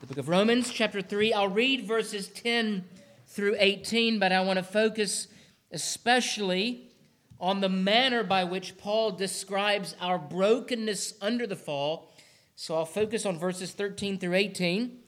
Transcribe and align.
the 0.00 0.06
book 0.06 0.18
of 0.18 0.28
Romans, 0.28 0.70
chapter 0.70 1.00
3. 1.00 1.32
I'll 1.32 1.48
read 1.48 1.86
verses 1.86 2.28
10 2.28 2.84
through 3.28 3.56
18, 3.58 4.18
but 4.18 4.30
I 4.30 4.42
want 4.42 4.58
to 4.58 4.62
focus 4.62 5.28
especially 5.72 6.90
on 7.40 7.60
the 7.60 7.68
manner 7.70 8.22
by 8.22 8.44
which 8.44 8.76
Paul 8.76 9.12
describes 9.12 9.96
our 10.00 10.18
brokenness 10.18 11.14
under 11.22 11.46
the 11.46 11.56
fall. 11.56 12.12
So 12.56 12.76
I'll 12.76 12.84
focus 12.84 13.24
on 13.24 13.38
verses 13.38 13.72
13 13.72 14.18
through 14.18 14.34
18, 14.34 14.98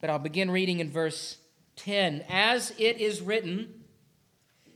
but 0.00 0.10
I'll 0.10 0.18
begin 0.20 0.50
reading 0.50 0.78
in 0.78 0.90
verse 0.90 1.38
10. 1.76 2.24
As 2.28 2.72
it 2.78 2.98
is 3.00 3.20
written, 3.20 3.82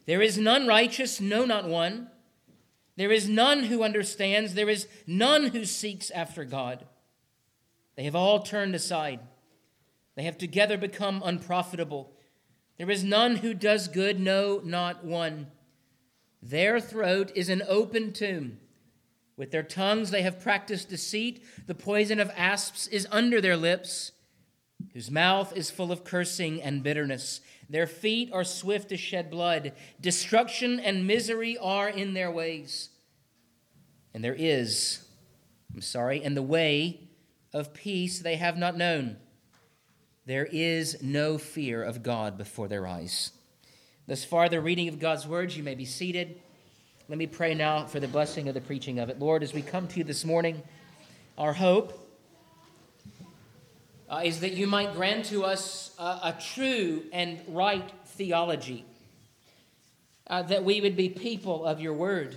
there 0.06 0.20
is 0.20 0.36
none 0.36 0.66
righteous, 0.66 1.20
no, 1.20 1.44
not 1.44 1.68
one. 1.68 2.08
There 2.96 3.12
is 3.12 3.28
none 3.28 3.64
who 3.64 3.84
understands, 3.84 4.54
there 4.54 4.68
is 4.68 4.88
none 5.06 5.46
who 5.46 5.64
seeks 5.64 6.10
after 6.10 6.44
God. 6.44 6.86
They 7.94 8.02
have 8.02 8.16
all 8.16 8.40
turned 8.42 8.74
aside. 8.74 9.20
They 10.20 10.26
have 10.26 10.36
together 10.36 10.76
become 10.76 11.22
unprofitable. 11.24 12.12
There 12.76 12.90
is 12.90 13.02
none 13.02 13.36
who 13.36 13.54
does 13.54 13.88
good, 13.88 14.20
no, 14.20 14.60
not 14.62 15.02
one. 15.02 15.46
Their 16.42 16.78
throat 16.78 17.32
is 17.34 17.48
an 17.48 17.62
open 17.66 18.12
tomb. 18.12 18.58
With 19.38 19.50
their 19.50 19.62
tongues 19.62 20.10
they 20.10 20.20
have 20.20 20.38
practiced 20.38 20.90
deceit. 20.90 21.42
The 21.66 21.74
poison 21.74 22.20
of 22.20 22.30
asps 22.36 22.86
is 22.88 23.08
under 23.10 23.40
their 23.40 23.56
lips, 23.56 24.12
whose 24.92 25.10
mouth 25.10 25.56
is 25.56 25.70
full 25.70 25.90
of 25.90 26.04
cursing 26.04 26.60
and 26.60 26.82
bitterness. 26.82 27.40
Their 27.70 27.86
feet 27.86 28.28
are 28.30 28.44
swift 28.44 28.90
to 28.90 28.98
shed 28.98 29.30
blood. 29.30 29.72
Destruction 30.02 30.78
and 30.78 31.06
misery 31.06 31.56
are 31.56 31.88
in 31.88 32.12
their 32.12 32.30
ways. 32.30 32.90
And 34.12 34.22
there 34.22 34.36
is, 34.36 35.02
I'm 35.74 35.80
sorry, 35.80 36.22
and 36.22 36.36
the 36.36 36.42
way 36.42 37.08
of 37.54 37.72
peace 37.72 38.18
they 38.18 38.36
have 38.36 38.58
not 38.58 38.76
known. 38.76 39.16
There 40.26 40.46
is 40.50 41.02
no 41.02 41.38
fear 41.38 41.82
of 41.82 42.02
God 42.02 42.36
before 42.36 42.68
their 42.68 42.86
eyes. 42.86 43.32
Thus 44.06 44.22
far, 44.24 44.48
the 44.48 44.60
reading 44.60 44.88
of 44.88 44.98
God's 44.98 45.26
words. 45.26 45.56
You 45.56 45.62
may 45.62 45.74
be 45.74 45.86
seated. 45.86 46.40
Let 47.08 47.16
me 47.16 47.26
pray 47.26 47.54
now 47.54 47.86
for 47.86 48.00
the 48.00 48.08
blessing 48.08 48.46
of 48.48 48.54
the 48.54 48.60
preaching 48.60 48.98
of 48.98 49.08
it. 49.08 49.18
Lord, 49.18 49.42
as 49.42 49.54
we 49.54 49.62
come 49.62 49.88
to 49.88 49.98
you 49.98 50.04
this 50.04 50.24
morning, 50.24 50.62
our 51.38 51.54
hope 51.54 52.08
uh, 54.10 54.20
is 54.24 54.40
that 54.40 54.52
you 54.52 54.66
might 54.66 54.92
grant 54.94 55.24
to 55.26 55.44
us 55.44 55.94
uh, 55.98 56.34
a 56.34 56.40
true 56.54 57.02
and 57.12 57.40
right 57.48 57.90
theology, 58.06 58.84
uh, 60.26 60.42
that 60.42 60.64
we 60.64 60.80
would 60.80 60.96
be 60.96 61.08
people 61.08 61.64
of 61.64 61.80
your 61.80 61.94
word, 61.94 62.36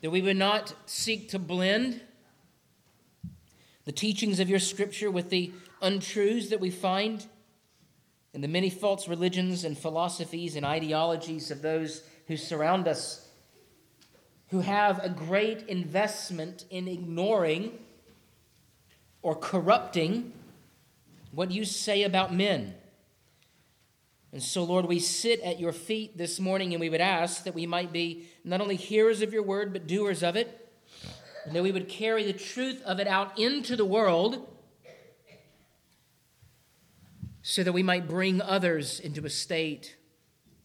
that 0.00 0.10
we 0.10 0.20
would 0.20 0.36
not 0.36 0.74
seek 0.86 1.28
to 1.28 1.38
blend 1.38 2.00
the 3.84 3.92
teachings 3.92 4.40
of 4.40 4.50
your 4.50 4.58
scripture 4.58 5.10
with 5.10 5.30
the 5.30 5.52
untruths 5.80 6.50
that 6.50 6.60
we 6.60 6.70
find 6.70 7.26
in 8.32 8.40
the 8.40 8.48
many 8.48 8.70
false 8.70 9.08
religions 9.08 9.64
and 9.64 9.76
philosophies 9.76 10.56
and 10.56 10.64
ideologies 10.64 11.50
of 11.50 11.62
those 11.62 12.02
who 12.28 12.36
surround 12.36 12.86
us, 12.86 13.28
who 14.48 14.60
have 14.60 15.02
a 15.02 15.08
great 15.08 15.62
investment 15.68 16.64
in 16.70 16.86
ignoring 16.86 17.78
or 19.22 19.34
corrupting 19.34 20.32
what 21.32 21.50
you 21.50 21.64
say 21.64 22.04
about 22.04 22.32
men. 22.32 22.74
And 24.32 24.42
so, 24.42 24.62
Lord, 24.62 24.86
we 24.86 25.00
sit 25.00 25.40
at 25.40 25.58
your 25.58 25.72
feet 25.72 26.16
this 26.16 26.38
morning 26.38 26.72
and 26.72 26.80
we 26.80 26.88
would 26.88 27.00
ask 27.00 27.44
that 27.44 27.54
we 27.54 27.66
might 27.66 27.92
be 27.92 28.28
not 28.44 28.60
only 28.60 28.76
hearers 28.76 29.22
of 29.22 29.32
your 29.32 29.42
word, 29.42 29.72
but 29.72 29.88
doers 29.88 30.22
of 30.22 30.36
it, 30.36 30.68
and 31.44 31.56
that 31.56 31.64
we 31.64 31.72
would 31.72 31.88
carry 31.88 32.24
the 32.24 32.32
truth 32.32 32.80
of 32.82 33.00
it 33.00 33.08
out 33.08 33.38
into 33.38 33.74
the 33.74 33.84
world 33.84 34.46
so 37.42 37.62
that 37.62 37.72
we 37.72 37.82
might 37.82 38.08
bring 38.08 38.42
others 38.42 39.00
into 39.00 39.24
a 39.24 39.30
state 39.30 39.96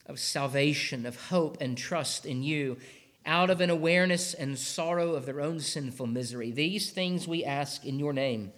of 0.05 0.19
salvation, 0.19 1.05
of 1.05 1.27
hope 1.29 1.57
and 1.61 1.77
trust 1.77 2.25
in 2.25 2.43
you, 2.43 2.77
out 3.25 3.49
of 3.49 3.59
an 3.59 3.69
awareness 3.69 4.33
and 4.33 4.57
sorrow 4.57 5.13
of 5.13 5.25
their 5.25 5.41
own 5.41 5.59
sinful 5.59 6.05
misery. 6.07 6.51
These 6.51 6.91
things 6.91 7.27
we 7.27 7.43
ask 7.43 7.85
in 7.85 7.97
your 7.97 8.13
name. 8.13 8.51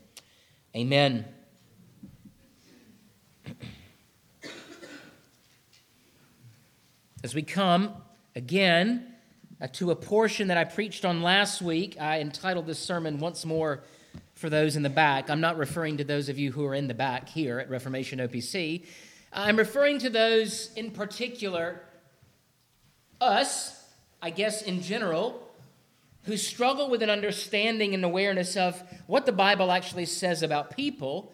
Amen. 0.75 1.25
As 7.24 7.34
we 7.34 7.42
come 7.42 7.94
again 8.36 9.16
uh, 9.59 9.68
to 9.74 9.92
a 9.92 9.96
portion 9.96 10.50
that 10.50 10.58
I 10.58 10.66
preached 10.66 11.03
on 11.03 11.22
last 11.22 11.62
week, 11.62 11.97
I 12.00 12.19
entitled 12.19 12.68
this 12.68 12.80
sermon 12.80 13.19
once 13.19 13.46
more 13.46 13.84
for 14.36 14.50
those 14.50 14.76
in 14.76 14.84
the 14.84 14.90
back. 14.90 15.30
I'm 15.30 15.42
not 15.42 15.58
referring 15.58 15.98
to 15.98 16.04
those 16.04 16.30
of 16.30 16.38
you 16.38 16.52
who 16.52 16.66
are 16.66 16.76
in 16.76 16.88
the 16.88 16.94
back 16.94 17.28
here 17.30 17.60
at 17.60 17.70
Reformation 17.70 18.20
OPC. 18.20 18.86
I'm 19.34 19.58
referring 19.58 20.00
to 20.00 20.10
those 20.10 20.72
in 20.76 20.92
particular, 20.92 21.82
us, 23.20 23.84
I 24.22 24.30
guess 24.30 24.62
in 24.62 24.82
general, 24.82 25.48
who 26.24 26.38
struggle 26.38 26.90
with 26.90 27.02
an 27.02 27.10
understanding 27.10 27.94
and 27.94 28.04
awareness 28.04 28.58
of 28.58 28.82
what 29.08 29.26
the 29.26 29.32
Bible 29.32 29.72
actually 29.72 30.06
says 30.06 30.44
about 30.44 30.76
people 30.76 31.32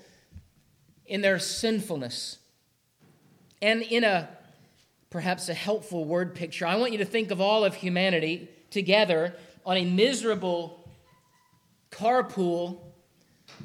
in 1.05 1.21
their 1.21 1.39
sinfulness. 1.39 2.37
And 3.61 3.81
in 3.81 4.03
a 4.03 4.29
perhaps 5.09 5.49
a 5.49 5.53
helpful 5.53 6.05
word 6.05 6.35
picture, 6.35 6.65
I 6.65 6.75
want 6.75 6.91
you 6.91 6.97
to 6.99 7.05
think 7.05 7.31
of 7.31 7.39
all 7.39 7.63
of 7.63 7.75
humanity 7.75 8.49
together 8.69 9.35
on 9.65 9.77
a 9.77 9.85
miserable 9.85 10.82
carpool 11.93 12.79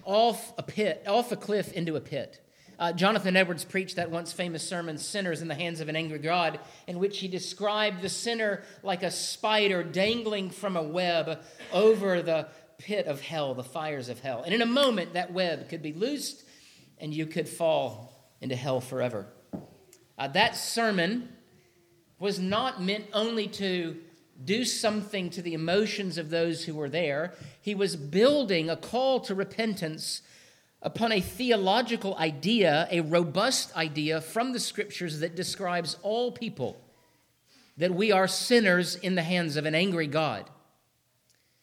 off 0.05 0.53
a 0.59 0.63
pit, 0.63 1.03
off 1.07 1.33
a 1.33 1.37
cliff 1.37 1.73
into 1.73 1.97
a 1.97 2.01
pit. 2.01 2.45
Uh, 2.79 2.93
Jonathan 2.93 3.37
Edwards 3.37 3.65
preached 3.65 3.97
that 3.97 4.11
once 4.11 4.33
famous 4.33 4.63
sermon, 4.63 4.99
Sinners 4.99 5.43
in 5.43 5.49
the 5.49 5.55
Hands 5.55 5.81
of 5.81 5.89
an 5.89 5.97
Angry 5.97 6.19
God, 6.19 6.61
in 6.87 7.01
which 7.01 7.19
he 7.19 7.27
described 7.27 8.03
the 8.03 8.09
sinner 8.09 8.63
like 8.85 9.03
a 9.03 9.11
spider 9.11 9.83
dangling 9.83 10.51
from 10.51 10.77
a 10.77 10.83
web 10.83 11.41
over 11.73 12.23
the 12.23 12.47
pit 12.79 13.07
of 13.07 13.21
hell, 13.21 13.55
the 13.55 13.65
fires 13.65 14.09
of 14.09 14.21
hell. 14.21 14.43
And 14.45 14.55
in 14.55 14.63
a 14.63 14.67
moment, 14.67 15.15
that 15.15 15.33
web 15.33 15.69
could 15.69 15.83
be 15.83 15.93
loosed 15.93 16.45
and 16.99 17.13
you 17.13 17.27
could 17.27 17.49
fall 17.49 18.13
into 18.41 18.55
hell 18.55 18.81
forever. 18.81 19.27
Uh, 20.17 20.29
that 20.29 20.55
sermon 20.55 21.31
was 22.21 22.39
not 22.39 22.81
meant 22.83 23.07
only 23.13 23.49
to 23.49 23.97
do 24.45 24.65
something 24.65 25.31
to 25.31 25.43
the 25.43 25.55
emotions 25.55 26.19
of 26.19 26.31
those 26.31 26.65
who 26.65 26.75
were 26.75 26.89
there. 26.89 27.35
He 27.61 27.75
was 27.75 27.97
building 27.97 28.71
a 28.71 28.77
call 28.77 29.21
to 29.21 29.35
repentance 29.35 30.23
upon 30.81 31.13
a 31.13 31.21
theological 31.21 32.17
idea, 32.17 32.87
a 32.91 33.01
robust 33.01 33.77
idea 33.77 34.21
from 34.21 34.53
the 34.53 34.61
scriptures 34.61 35.21
that 35.21 35.35
describes 35.35 35.97
all 36.03 36.31
people 36.31 36.81
that 37.77 37.95
we 37.95 38.13
are 38.13 38.27
sinners 38.27 38.97
in 38.97 39.15
the 39.15 39.23
hands 39.23 39.57
of 39.57 39.65
an 39.65 39.75
angry 39.75 40.07
God. 40.07 40.49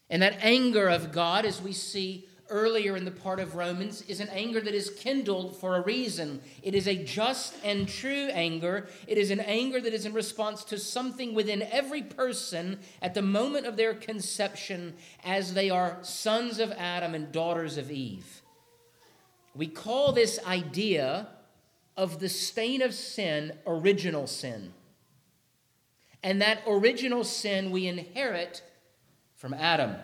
And 0.10 0.22
that 0.22 0.38
anger 0.42 0.88
of 0.88 1.12
God, 1.12 1.46
as 1.46 1.62
we 1.62 1.74
see 1.74 2.28
earlier 2.50 2.96
in 2.96 3.06
the 3.06 3.12
part 3.12 3.40
of 3.40 3.56
Romans 3.56 4.02
is 4.04 4.20
an 4.20 4.30
anger 4.30 4.62
that 4.62 4.74
is 4.74 4.90
kindled 4.90 5.56
for 5.58 5.76
a 5.76 5.82
reason. 5.82 6.42
It 6.62 6.76
is 6.76 6.88
a 6.88 7.04
just 7.04 7.56
and 7.64 7.88
true 7.88 8.30
anger. 8.32 8.88
It 9.08 9.18
is 9.18 9.32
an 9.32 9.40
anger 9.40 9.82
that 9.82 9.94
is 9.94 10.06
in 10.06 10.14
response 10.14 10.64
to 10.66 10.78
something 10.78 11.34
within 11.34 11.64
every 11.72 12.02
person 12.02 12.80
at 13.02 13.14
the 13.14 13.22
moment 13.22 13.66
of 13.66 13.78
their 13.78 13.94
conception 13.94 14.96
as 15.24 15.54
they 15.54 15.70
are 15.70 15.98
sons 16.02 16.60
of 16.60 16.72
Adam 16.74 17.16
and 17.16 17.32
daughters 17.32 17.78
of 17.78 17.92
Eve. 17.92 18.42
We 19.56 19.68
call 19.68 20.12
this 20.12 20.40
idea 20.46 21.30
of 21.98 22.20
the 22.20 22.30
stain 22.30 22.82
of 22.82 22.94
sin 22.94 23.54
original 23.66 24.28
sin. 24.28 24.74
And 26.22 26.42
that 26.42 26.62
original 26.68 27.24
sin 27.24 27.72
we 27.72 27.88
inherit 27.88 28.64
from 29.36 29.54
Adam 29.54 29.96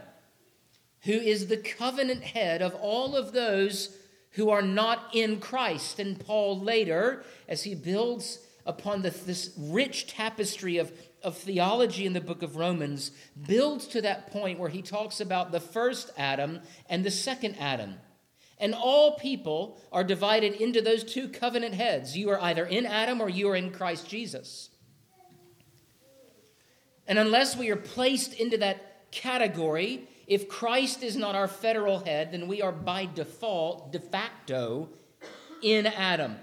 who 1.03 1.13
is 1.13 1.47
the 1.47 1.57
covenant 1.57 2.23
head 2.23 2.61
of 2.61 2.75
all 2.75 3.15
of 3.15 3.31
those 3.31 3.97
who 4.31 4.49
are 4.49 4.61
not 4.61 5.09
in 5.13 5.39
Christ. 5.39 5.99
And 5.99 6.19
Paul 6.19 6.59
later, 6.59 7.23
as 7.47 7.63
he 7.63 7.75
builds 7.75 8.39
upon 8.65 9.01
the, 9.01 9.09
this 9.09 9.51
rich 9.57 10.07
tapestry 10.07 10.77
of, 10.77 10.91
of 11.23 11.37
theology 11.37 12.05
in 12.05 12.13
the 12.13 12.21
book 12.21 12.43
of 12.43 12.55
Romans, 12.55 13.11
builds 13.47 13.87
to 13.87 14.01
that 14.03 14.31
point 14.31 14.59
where 14.59 14.69
he 14.69 14.81
talks 14.81 15.19
about 15.19 15.51
the 15.51 15.59
first 15.59 16.11
Adam 16.17 16.59
and 16.89 17.03
the 17.03 17.11
second 17.11 17.55
Adam. 17.59 17.95
And 18.59 18.75
all 18.75 19.17
people 19.17 19.79
are 19.91 20.03
divided 20.03 20.53
into 20.53 20.81
those 20.81 21.03
two 21.03 21.27
covenant 21.27 21.73
heads. 21.73 22.15
You 22.15 22.29
are 22.29 22.41
either 22.41 22.65
in 22.65 22.85
Adam 22.85 23.19
or 23.19 23.27
you 23.27 23.49
are 23.49 23.55
in 23.55 23.71
Christ 23.71 24.07
Jesus. 24.07 24.69
And 27.07 27.17
unless 27.17 27.57
we 27.57 27.71
are 27.71 27.75
placed 27.75 28.33
into 28.35 28.57
that 28.59 29.11
category, 29.11 30.07
if 30.31 30.47
Christ 30.47 31.03
is 31.03 31.17
not 31.17 31.35
our 31.35 31.49
federal 31.49 31.99
head, 31.99 32.31
then 32.31 32.47
we 32.47 32.61
are 32.61 32.71
by 32.71 33.05
default, 33.05 33.91
de 33.91 33.99
facto, 33.99 34.87
in 35.61 35.85
Adam. 35.85 36.37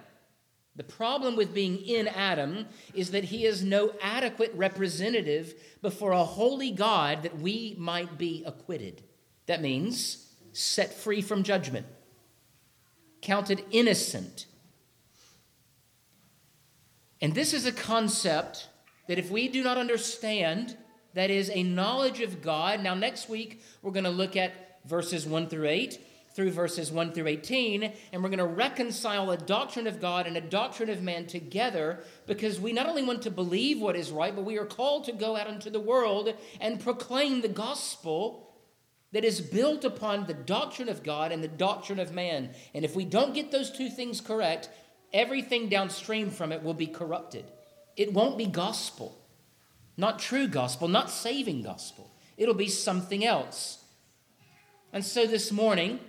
The 0.76 0.84
problem 0.84 1.36
with 1.36 1.54
being 1.54 1.78
in 1.78 2.06
Adam 2.06 2.66
is 2.92 3.12
that 3.12 3.24
he 3.24 3.46
is 3.46 3.64
no 3.64 3.94
adequate 4.02 4.52
representative 4.54 5.54
before 5.80 6.12
a 6.12 6.22
holy 6.22 6.70
God 6.70 7.22
that 7.22 7.38
we 7.38 7.76
might 7.78 8.18
be 8.18 8.42
acquitted. 8.44 9.04
That 9.46 9.62
means 9.62 10.34
set 10.52 10.92
free 10.92 11.22
from 11.22 11.42
judgment, 11.42 11.86
counted 13.22 13.64
innocent. 13.70 14.44
And 17.22 17.34
this 17.34 17.54
is 17.54 17.64
a 17.64 17.72
concept 17.72 18.68
that 19.06 19.18
if 19.18 19.30
we 19.30 19.48
do 19.48 19.64
not 19.64 19.78
understand, 19.78 20.76
that 21.18 21.30
is 21.30 21.50
a 21.52 21.62
knowledge 21.62 22.20
of 22.20 22.42
God. 22.42 22.80
Now, 22.80 22.94
next 22.94 23.28
week, 23.28 23.62
we're 23.82 23.92
going 23.92 24.04
to 24.04 24.10
look 24.10 24.36
at 24.36 24.80
verses 24.84 25.26
1 25.26 25.48
through 25.48 25.68
8 25.68 26.00
through 26.38 26.50
verses 26.52 26.92
1 26.92 27.10
through 27.10 27.26
18, 27.26 27.92
and 28.12 28.22
we're 28.22 28.28
going 28.28 28.38
to 28.38 28.46
reconcile 28.46 29.32
a 29.32 29.36
doctrine 29.36 29.88
of 29.88 30.00
God 30.00 30.24
and 30.24 30.36
a 30.36 30.40
doctrine 30.40 30.88
of 30.88 31.02
man 31.02 31.26
together 31.26 31.98
because 32.28 32.60
we 32.60 32.72
not 32.72 32.86
only 32.86 33.02
want 33.02 33.22
to 33.22 33.30
believe 33.32 33.80
what 33.80 33.96
is 33.96 34.12
right, 34.12 34.36
but 34.36 34.44
we 34.44 34.56
are 34.56 34.64
called 34.64 35.02
to 35.06 35.12
go 35.12 35.36
out 35.36 35.48
into 35.48 35.68
the 35.68 35.80
world 35.80 36.32
and 36.60 36.78
proclaim 36.78 37.40
the 37.40 37.48
gospel 37.48 38.54
that 39.10 39.24
is 39.24 39.40
built 39.40 39.84
upon 39.84 40.26
the 40.26 40.34
doctrine 40.34 40.88
of 40.88 41.02
God 41.02 41.32
and 41.32 41.42
the 41.42 41.48
doctrine 41.48 41.98
of 41.98 42.12
man. 42.12 42.50
And 42.72 42.84
if 42.84 42.94
we 42.94 43.04
don't 43.04 43.34
get 43.34 43.50
those 43.50 43.72
two 43.72 43.88
things 43.88 44.20
correct, 44.20 44.68
everything 45.12 45.68
downstream 45.68 46.30
from 46.30 46.52
it 46.52 46.62
will 46.62 46.72
be 46.72 46.86
corrupted. 46.86 47.46
It 47.96 48.12
won't 48.12 48.38
be 48.38 48.46
gospel, 48.46 49.17
not 49.98 50.18
true 50.18 50.48
gospel, 50.48 50.88
not 50.88 51.10
saving 51.10 51.62
gospel. 51.62 52.10
It'll 52.38 52.54
be 52.54 52.68
something 52.68 53.24
else. 53.24 53.84
And 54.92 55.04
so 55.04 55.26
this 55.26 55.52
morning, 55.52 56.00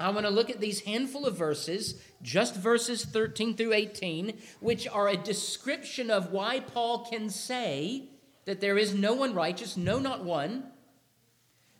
I 0.00 0.08
want 0.10 0.24
to 0.24 0.32
look 0.32 0.48
at 0.48 0.60
these 0.60 0.80
handful 0.80 1.26
of 1.26 1.36
verses, 1.36 2.00
just 2.22 2.54
verses 2.54 3.04
13 3.04 3.56
through 3.56 3.74
18, 3.74 4.38
which 4.60 4.88
are 4.88 5.08
a 5.08 5.16
description 5.16 6.10
of 6.10 6.32
why 6.32 6.60
Paul 6.60 7.04
can 7.10 7.28
say 7.28 8.04
that 8.46 8.60
there 8.62 8.78
is 8.78 8.94
no 8.94 9.12
one 9.12 9.34
righteous, 9.34 9.76
no, 9.76 9.98
not 9.98 10.24
one. 10.24 10.64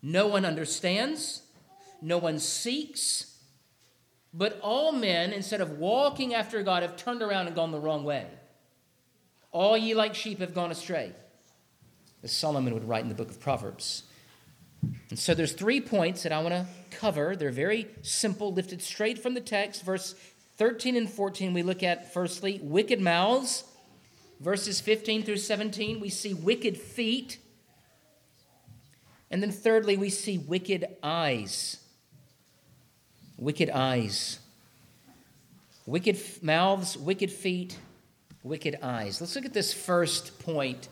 No 0.03 0.27
one 0.27 0.45
understands, 0.45 1.43
no 2.01 2.19
one 2.19 2.39
seeks, 2.39 3.39
but 4.33 4.61
all 4.63 4.93
men, 4.93 5.33
instead 5.33 5.61
of 5.61 5.79
walking 5.79 6.35
after 6.35 6.63
God, 6.63 6.83
have 6.83 6.97
turned 6.97 7.23
around 7.23 7.47
and 7.47 7.57
gone 7.57 7.73
the 7.73 7.81
wrong 7.81 8.05
way. 8.05 8.27
All 9.51 9.77
ye 9.77 9.95
like 9.95 10.15
sheep 10.15 10.39
have 10.41 10.55
gone 10.55 10.71
astray, 10.71 11.13
Solomon 12.31 12.75
would 12.75 12.89
write 12.89 13.03
in 13.03 13.09
the 13.09 13.15
book 13.15 13.31
of 13.31 13.41
Proverbs. 13.41 14.05
And 15.11 15.19
so 15.19 15.35
there's 15.35 15.53
three 15.53 15.81
points 15.81 16.23
that 16.23 16.33
I 16.33 16.43
want 16.43 16.55
to 16.55 16.67
cover. 16.91 17.37
They're 17.37 17.51
very 17.51 17.89
simple, 18.03 18.53
lifted 18.53 18.83
straight 18.83 19.19
from 19.19 19.35
the 19.35 19.41
text. 19.41 19.85
Verse 19.85 20.15
13 20.57 20.97
and 20.97 21.11
14, 21.11 21.53
we 21.53 21.63
look 21.63 21.83
at 21.83 22.13
firstly 22.13 22.61
wicked 22.63 23.01
mouths. 23.01 23.65
Verses 24.41 24.81
15 24.81 25.23
through 25.23 25.39
17, 25.39 26.01
we 26.01 26.11
see 26.11 26.35
wicked 26.35 26.77
feet. 26.77 27.39
And 29.31 29.43
then 29.43 29.51
thirdly, 29.51 29.97
we 29.97 30.11
see 30.11 30.39
wicked 30.39 30.87
eyes. 31.03 31.79
Wicked 33.39 33.71
eyes. 33.71 34.39
Wicked 35.87 36.19
mouths, 36.43 36.97
wicked 36.97 37.31
feet, 37.31 37.79
wicked 38.43 38.79
eyes. 38.83 39.21
Let's 39.21 39.37
look 39.37 39.45
at 39.45 39.53
this 39.55 39.73
first 39.73 40.39
point 40.41 40.89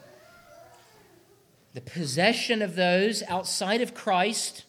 the 1.75 1.81
possession 1.81 2.63
of 2.63 2.77
those 2.77 3.25
outside 3.25 3.81
of 3.81 3.95
Christ 3.95 4.65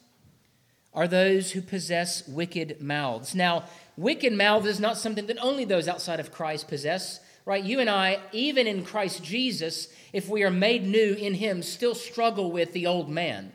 are 0.92 1.08
those 1.08 1.52
who 1.52 1.62
possess 1.62 2.28
wicked 2.28 2.82
mouths. 2.82 3.36
Now, 3.36 3.66
wicked 3.96 4.34
mouth 4.34 4.66
is 4.66 4.80
not 4.80 4.98
something 4.98 5.28
that 5.28 5.38
only 5.40 5.66
those 5.66 5.88
outside 5.88 6.20
of 6.20 6.32
Christ 6.32 6.68
possess, 6.68 7.20
right? 7.46 7.64
You 7.64 7.80
and 7.80 7.90
I, 7.90 8.20
even 8.32 8.66
in 8.66 8.84
Christ 8.84 9.24
Jesus, 9.24 9.88
if 10.14 10.28
we 10.28 10.44
are 10.44 10.50
made 10.50 10.84
new 10.84 11.14
in 11.14 11.36
Him, 11.36 11.62
still 11.62 11.94
struggle 11.94 12.52
with 12.52 12.74
the 12.74 12.88
old 12.88 13.08
man. 13.08 13.54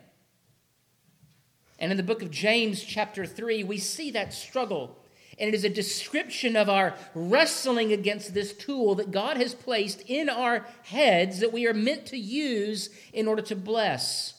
And 1.81 1.91
in 1.91 1.97
the 1.97 2.05
book 2.05 2.23
of 2.23 2.31
James, 2.31 2.85
chapter 2.85 3.27
3, 3.27 3.65
we 3.65 3.79
see 3.79 4.13
that 4.13 4.33
struggle 4.33 4.97
and 5.41 5.49
it 5.49 5.55
is 5.55 5.65
a 5.65 5.71
description 5.71 6.55
of 6.55 6.69
our 6.69 6.95
wrestling 7.15 7.93
against 7.93 8.35
this 8.35 8.53
tool 8.53 8.95
that 8.97 9.11
God 9.11 9.39
has 9.39 9.55
placed 9.55 10.03
in 10.07 10.29
our 10.29 10.67
heads 10.83 11.41
that 11.41 11.53
we 11.53 11.67
are 11.67 11.73
meant 11.73 12.07
to 12.07 12.19
use 12.19 12.91
in 13.13 13.27
order 13.27 13.43
to 13.43 13.57
bless. 13.57 14.35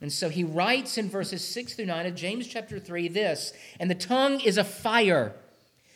And 0.00 0.12
so 0.12 0.28
he 0.28 0.42
writes 0.42 0.98
in 0.98 1.08
verses 1.08 1.46
6 1.46 1.74
through 1.74 1.86
9 1.86 2.06
of 2.06 2.16
James 2.16 2.48
chapter 2.48 2.80
3 2.80 3.06
this 3.06 3.52
And 3.78 3.88
the 3.88 3.94
tongue 3.94 4.40
is 4.40 4.58
a 4.58 4.64
fire, 4.64 5.32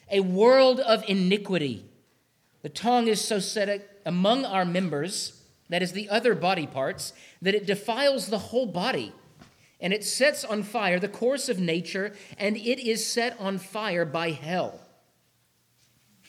a 0.09 0.21
world 0.21 0.79
of 0.79 1.03
iniquity. 1.09 1.85
The 2.63 2.69
tongue 2.69 3.09
is 3.09 3.21
so 3.21 3.41
set 3.41 4.01
among 4.07 4.45
our 4.45 4.65
members, 4.65 5.43
that 5.69 5.83
is 5.83 5.91
the 5.91 6.09
other 6.09 6.37
body 6.37 6.69
parts, 6.69 7.13
that 7.43 7.57
it 7.57 7.67
defiles 7.67 8.29
the 8.29 8.39
whole 8.39 8.67
body 8.67 9.13
and 9.81 9.93
it 9.93 10.05
sets 10.05 10.45
on 10.45 10.63
fire 10.63 10.99
the 10.99 11.09
course 11.09 11.49
of 11.49 11.61
nature, 11.61 12.15
and 12.39 12.57
it 12.57 12.81
is 12.81 13.07
set 13.07 13.39
on 13.39 13.59
fire 13.59 14.05
by 14.05 14.31
hell. 14.31 14.81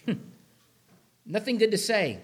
Hmm. 0.05 0.13
Nothing 1.25 1.57
good 1.57 1.71
to 1.71 1.77
say. 1.77 2.19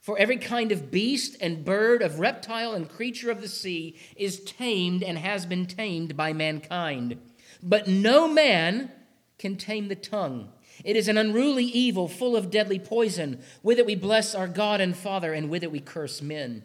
For 0.00 0.18
every 0.18 0.38
kind 0.38 0.72
of 0.72 0.90
beast 0.90 1.36
and 1.40 1.64
bird, 1.64 2.00
of 2.00 2.18
reptile 2.18 2.72
and 2.72 2.88
creature 2.88 3.30
of 3.30 3.42
the 3.42 3.48
sea 3.48 3.96
is 4.16 4.40
tamed 4.40 5.02
and 5.02 5.18
has 5.18 5.44
been 5.44 5.66
tamed 5.66 6.16
by 6.16 6.32
mankind. 6.32 7.18
But 7.62 7.88
no 7.88 8.26
man 8.26 8.90
can 9.38 9.56
tame 9.56 9.88
the 9.88 9.94
tongue. 9.94 10.48
It 10.84 10.96
is 10.96 11.08
an 11.08 11.18
unruly 11.18 11.64
evil 11.64 12.08
full 12.08 12.36
of 12.36 12.50
deadly 12.50 12.78
poison. 12.78 13.42
With 13.62 13.78
it 13.78 13.84
we 13.86 13.96
bless 13.96 14.34
our 14.34 14.48
God 14.48 14.80
and 14.80 14.96
Father, 14.96 15.32
and 15.34 15.50
with 15.50 15.62
it 15.62 15.72
we 15.72 15.80
curse 15.80 16.22
men 16.22 16.64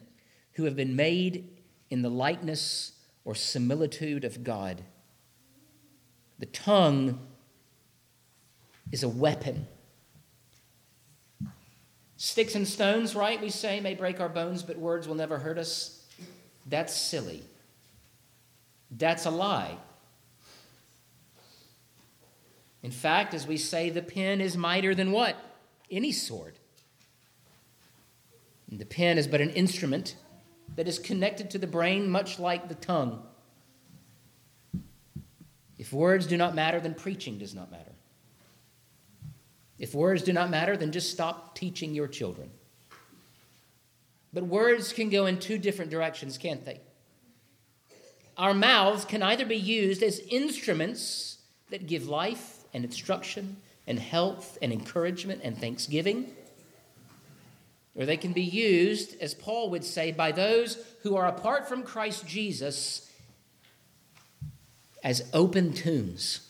who 0.54 0.66
have 0.66 0.76
been 0.76 0.96
made 0.96 1.50
in 1.90 2.02
the 2.02 2.10
likeness 2.10 2.93
or 3.26 3.36
similitude 3.36 4.26
of 4.26 4.44
God. 4.44 4.84
The 6.40 6.46
tongue 6.48 7.20
is 8.92 9.04
a 9.04 9.10
weapon. 9.10 9.68
Sticks 12.18 12.56
and 12.56 12.68
stones, 12.68 13.16
right? 13.16 13.42
We 13.42 13.50
say, 13.50 13.80
may 13.80 13.96
break 13.96 14.20
our 14.20 14.30
bones, 14.30 14.64
but 14.64 14.78
words 14.78 15.08
will 15.08 15.16
never 15.16 15.40
hurt 15.40 15.58
us. 15.58 16.06
That's 16.66 16.96
silly. 16.96 17.44
That's 18.92 19.26
a 19.26 19.32
lie. 19.32 19.78
In 22.82 22.92
fact, 22.92 23.34
as 23.34 23.48
we 23.48 23.58
say, 23.58 23.90
the 23.90 24.02
pen 24.02 24.42
is 24.42 24.58
mightier 24.58 24.94
than 24.94 25.12
what? 25.12 25.38
Any 25.90 26.12
sword. 26.12 26.60
And 28.70 28.80
the 28.80 28.86
pen 28.86 29.18
is 29.18 29.28
but 29.28 29.42
an 29.42 29.52
instrument 29.52 30.16
that 30.76 30.88
is 30.88 31.00
connected 31.00 31.50
to 31.52 31.58
the 31.58 31.68
brain, 31.68 32.10
much 32.10 32.40
like 32.40 32.68
the 32.68 32.76
tongue. 32.76 33.22
If 35.78 35.92
words 35.92 36.28
do 36.28 36.38
not 36.38 36.56
matter, 36.56 36.80
then 36.80 36.94
preaching 36.94 37.38
does 37.38 37.54
not 37.54 37.72
matter. 37.72 37.92
If 39.80 39.94
words 39.94 40.24
do 40.24 40.34
not 40.34 40.50
matter, 40.50 40.78
then 40.78 40.92
just 40.92 41.12
stop 41.12 41.56
teaching 41.56 41.94
your 41.94 42.08
children. 42.08 42.50
But 44.32 44.46
words 44.46 44.94
can 44.94 45.10
go 45.10 45.26
in 45.26 45.40
two 45.40 45.58
different 45.58 45.92
directions, 45.92 46.38
can't 46.38 46.64
they? 46.66 46.80
Our 48.38 48.54
mouths 48.54 49.06
can 49.06 49.22
either 49.22 49.46
be 49.46 49.58
used 49.58 50.02
as 50.02 50.20
instruments 50.30 51.38
that 51.70 51.86
give 51.86 52.08
life 52.08 52.64
and 52.74 52.84
instruction 52.84 53.58
and 53.86 54.00
health 54.00 54.58
and 54.62 54.72
encouragement 54.72 55.42
and 55.44 55.58
thanksgiving 55.58 56.34
or 57.96 58.06
they 58.06 58.18
can 58.18 58.34
be 58.34 58.42
used, 58.42 59.20
as 59.22 59.34
Paul 59.34 59.70
would 59.70 59.84
say, 59.84 60.12
by 60.12 60.32
those 60.32 60.78
who 61.04 61.16
are 61.16 61.28
apart 61.28 61.68
from 61.68 61.84
Christ 61.84 62.28
Jesus 62.28 63.10
as 65.04 65.30
open 65.34 65.74
tombs. 65.74 66.50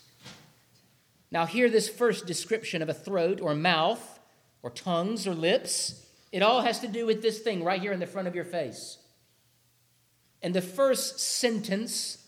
Now, 1.31 1.45
hear 1.45 1.69
this 1.69 1.89
first 1.89 2.27
description 2.27 2.81
of 2.81 2.89
a 2.89 2.93
throat 2.93 3.41
or 3.41 3.55
mouth 3.55 4.19
or 4.61 4.69
tongues 4.69 5.27
or 5.27 5.33
lips. 5.33 6.05
It 6.31 6.43
all 6.43 6.61
has 6.61 6.79
to 6.79 6.87
do 6.87 7.05
with 7.05 7.21
this 7.21 7.39
thing 7.39 7.63
right 7.63 7.81
here 7.81 7.91
in 7.91 7.99
the 7.99 8.07
front 8.07 8.27
of 8.27 8.35
your 8.35 8.45
face. 8.45 8.99
And 10.41 10.53
the 10.53 10.61
first 10.61 11.19
sentence 11.19 12.25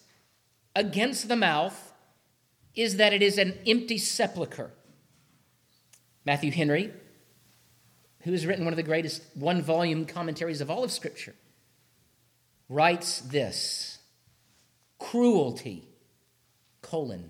against 0.76 1.28
the 1.28 1.36
mouth 1.36 1.94
is 2.76 2.98
that 2.98 3.14
it 3.14 3.22
is 3.22 3.38
an 3.38 3.58
empty 3.66 3.98
sepulchre. 3.98 4.72
Matthew 6.26 6.52
Henry 6.52 6.92
who 8.26 8.32
has 8.32 8.46
written 8.46 8.66
one 8.66 8.74
of 8.74 8.78
the 8.78 8.84
greatest 8.84 9.22
one 9.36 9.62
volume 9.62 10.04
commentaries 10.06 10.60
of 10.60 10.70
all 10.70 10.84
of 10.84 10.92
Scripture, 10.92 11.36
writes 12.68 13.22
this 13.22 14.00
cruelty, 14.98 15.88
colon. 16.82 17.30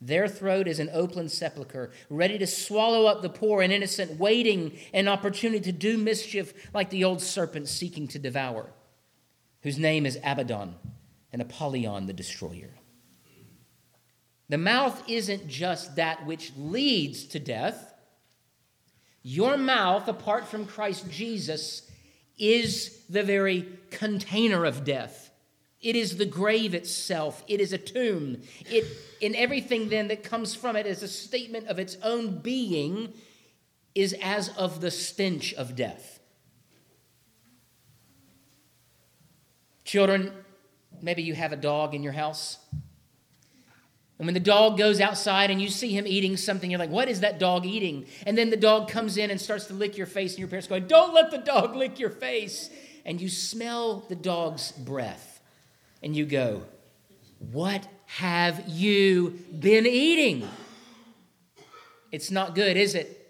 Their 0.00 0.26
throat 0.26 0.66
is 0.66 0.80
an 0.80 0.90
open 0.92 1.28
sepulchre, 1.28 1.92
ready 2.10 2.36
to 2.38 2.48
swallow 2.48 3.06
up 3.06 3.22
the 3.22 3.28
poor 3.28 3.62
and 3.62 3.72
innocent, 3.72 4.18
waiting 4.18 4.76
an 4.92 5.06
opportunity 5.06 5.60
to 5.60 5.72
do 5.72 5.96
mischief 5.96 6.52
like 6.74 6.90
the 6.90 7.04
old 7.04 7.22
serpent 7.22 7.68
seeking 7.68 8.08
to 8.08 8.18
devour, 8.18 8.66
whose 9.62 9.78
name 9.78 10.04
is 10.04 10.18
Abaddon 10.24 10.74
and 11.32 11.40
Apollyon 11.40 12.06
the 12.06 12.12
destroyer. 12.12 12.74
The 14.48 14.58
mouth 14.58 15.08
isn't 15.08 15.46
just 15.46 15.94
that 15.94 16.26
which 16.26 16.52
leads 16.58 17.24
to 17.26 17.38
death, 17.38 17.93
your 19.24 19.56
mouth, 19.56 20.06
apart 20.06 20.46
from 20.46 20.66
Christ 20.66 21.10
Jesus, 21.10 21.90
is 22.38 23.04
the 23.08 23.22
very 23.22 23.66
container 23.90 24.66
of 24.66 24.84
death. 24.84 25.30
It 25.80 25.96
is 25.96 26.18
the 26.18 26.26
grave 26.26 26.74
itself. 26.74 27.42
It 27.48 27.58
is 27.58 27.72
a 27.72 27.78
tomb. 27.78 28.42
It, 28.66 28.84
in 29.22 29.34
everything 29.34 29.88
then 29.88 30.08
that 30.08 30.24
comes 30.24 30.54
from 30.54 30.76
it 30.76 30.86
as 30.86 31.02
a 31.02 31.08
statement 31.08 31.68
of 31.68 31.78
its 31.78 31.96
own 32.02 32.38
being, 32.38 33.14
is 33.94 34.14
as 34.22 34.50
of 34.58 34.82
the 34.82 34.90
stench 34.90 35.54
of 35.54 35.74
death. 35.74 36.20
Children, 39.84 40.32
maybe 41.00 41.22
you 41.22 41.34
have 41.34 41.52
a 41.52 41.56
dog 41.56 41.94
in 41.94 42.02
your 42.02 42.12
house. 42.12 42.58
And 44.18 44.26
when 44.26 44.34
the 44.34 44.40
dog 44.40 44.78
goes 44.78 45.00
outside 45.00 45.50
and 45.50 45.60
you 45.60 45.68
see 45.68 45.90
him 45.90 46.06
eating 46.06 46.36
something, 46.36 46.70
you're 46.70 46.78
like, 46.78 46.90
what 46.90 47.08
is 47.08 47.20
that 47.20 47.40
dog 47.40 47.66
eating? 47.66 48.06
And 48.26 48.38
then 48.38 48.50
the 48.50 48.56
dog 48.56 48.88
comes 48.88 49.16
in 49.16 49.30
and 49.30 49.40
starts 49.40 49.66
to 49.66 49.74
lick 49.74 49.96
your 49.96 50.06
face, 50.06 50.32
and 50.32 50.38
your 50.38 50.48
parents 50.48 50.68
going, 50.68 50.86
don't 50.86 51.12
let 51.14 51.30
the 51.30 51.38
dog 51.38 51.74
lick 51.76 51.98
your 51.98 52.10
face. 52.10 52.70
And 53.04 53.20
you 53.20 53.28
smell 53.28 54.04
the 54.08 54.14
dog's 54.14 54.72
breath 54.72 55.34
and 56.04 56.14
you 56.14 56.26
go, 56.26 56.62
What 57.38 57.88
have 58.06 58.68
you 58.68 59.38
been 59.58 59.86
eating? 59.86 60.48
It's 62.12 62.30
not 62.30 62.54
good, 62.54 62.76
is 62.76 62.94
it? 62.94 63.20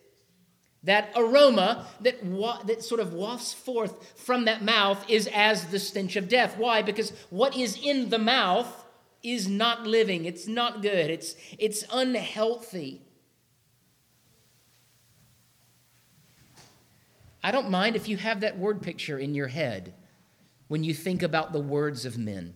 That 0.83 1.11
aroma 1.17 1.87
that, 2.03 2.23
wa- 2.23 2.63
that 2.65 2.83
sort 2.83 3.01
of 3.01 3.15
wafts 3.15 3.55
forth 3.55 4.19
from 4.19 4.45
that 4.45 4.63
mouth 4.63 5.03
is 5.09 5.29
as 5.33 5.67
the 5.69 5.79
stench 5.79 6.17
of 6.17 6.29
death. 6.29 6.59
Why? 6.59 6.83
Because 6.83 7.11
what 7.31 7.57
is 7.57 7.79
in 7.83 8.11
the 8.11 8.19
mouth 8.19 8.84
is 9.25 9.49
not 9.49 9.87
living. 9.87 10.27
It's 10.27 10.47
not 10.47 10.83
good. 10.83 11.11
It's, 11.11 11.35
it's 11.59 11.83
unhealthy. 11.91 13.03
I 17.43 17.51
don't 17.51 17.71
mind 17.71 17.97
if 17.97 18.09
you 18.09 18.17
have 18.19 18.41
that 18.41 18.59
word 18.59 18.83
picture 18.83 19.19
in 19.19 19.35
your 19.35 19.49
head 19.49 19.95
when 20.69 20.85
you 20.85 20.95
think 20.95 21.23
about 21.23 21.53
the 21.53 21.61
words 21.61 22.05
of 22.05 22.17
men 22.17 22.55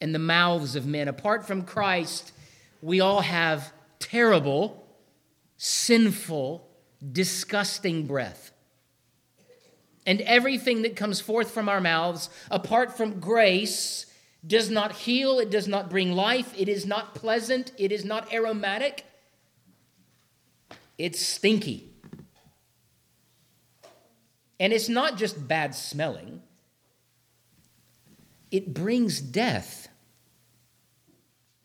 and 0.00 0.14
the 0.14 0.18
mouths 0.18 0.76
of 0.76 0.86
men. 0.86 1.08
Apart 1.08 1.46
from 1.46 1.62
Christ, 1.62 2.32
we 2.82 3.00
all 3.00 3.20
have 3.20 3.72
terrible, 3.98 4.86
sinful, 5.56 6.68
disgusting 7.12 8.06
breath. 8.06 8.52
And 10.06 10.20
everything 10.22 10.82
that 10.82 10.96
comes 10.96 11.20
forth 11.20 11.50
from 11.50 11.68
our 11.68 11.80
mouths, 11.80 12.30
apart 12.50 12.96
from 12.96 13.20
grace, 13.20 14.06
does 14.46 14.70
not 14.70 14.92
heal, 14.92 15.38
it 15.38 15.50
does 15.50 15.68
not 15.68 15.90
bring 15.90 16.12
life, 16.12 16.52
it 16.56 16.68
is 16.68 16.86
not 16.86 17.14
pleasant, 17.14 17.72
it 17.76 17.92
is 17.92 18.04
not 18.04 18.32
aromatic, 18.32 19.04
it's 20.96 21.20
stinky. 21.20 21.90
And 24.60 24.72
it's 24.72 24.88
not 24.88 25.16
just 25.16 25.46
bad 25.46 25.74
smelling, 25.74 26.42
it 28.50 28.74
brings 28.74 29.20
death. 29.20 29.88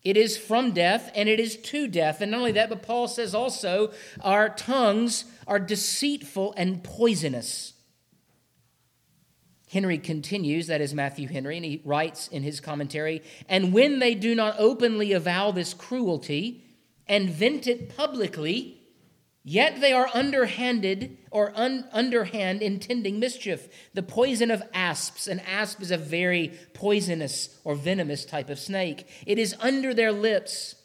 It 0.04 0.18
is 0.18 0.36
from 0.36 0.74
death 0.74 1.10
and 1.16 1.30
it 1.30 1.40
is 1.40 1.56
to 1.56 1.88
death. 1.88 2.20
And 2.20 2.32
not 2.32 2.40
only 2.40 2.52
that, 2.52 2.68
but 2.68 2.84
Paul 2.84 3.08
says 3.08 3.34
also 3.34 3.94
our 4.20 4.50
tongues 4.50 5.24
are 5.48 5.60
deceitful 5.60 6.54
and 6.58 6.84
poisonous. 6.84 7.74
Henry 9.74 9.98
continues, 9.98 10.68
that 10.68 10.82
is 10.82 10.94
Matthew 10.94 11.28
Henry, 11.28 11.58
and 11.58 11.66
he 11.66 11.82
writes 11.84 12.28
in 12.28 12.44
his 12.44 12.60
commentary, 12.60 13.24
and 13.50 13.74
when 13.74 13.98
they 13.98 14.14
do 14.14 14.36
not 14.36 14.56
openly 14.60 15.14
avow 15.14 15.50
this 15.52 15.74
cruelty 15.74 16.64
and 17.08 17.30
vent 17.30 17.68
it 17.68 17.96
publicly, 17.98 18.80
Yet 19.46 19.82
they 19.82 19.92
are 19.92 20.10
underhanded 20.14 21.18
or 21.30 21.52
un- 21.54 21.86
underhand 21.92 22.62
intending 22.62 23.20
mischief. 23.20 23.68
The 23.94 24.02
poison 24.02 24.50
of 24.50 24.64
asps, 24.74 25.28
an 25.28 25.42
asp 25.42 25.82
is 25.82 25.92
a 25.92 25.98
very 25.98 26.58
poisonous 26.74 27.60
or 27.66 27.76
venomous 27.76 28.24
type 28.24 28.50
of 28.50 28.58
snake. 28.58 29.06
It 29.26 29.38
is 29.38 29.54
under 29.60 29.94
their 29.94 30.14
lips. 30.14 30.76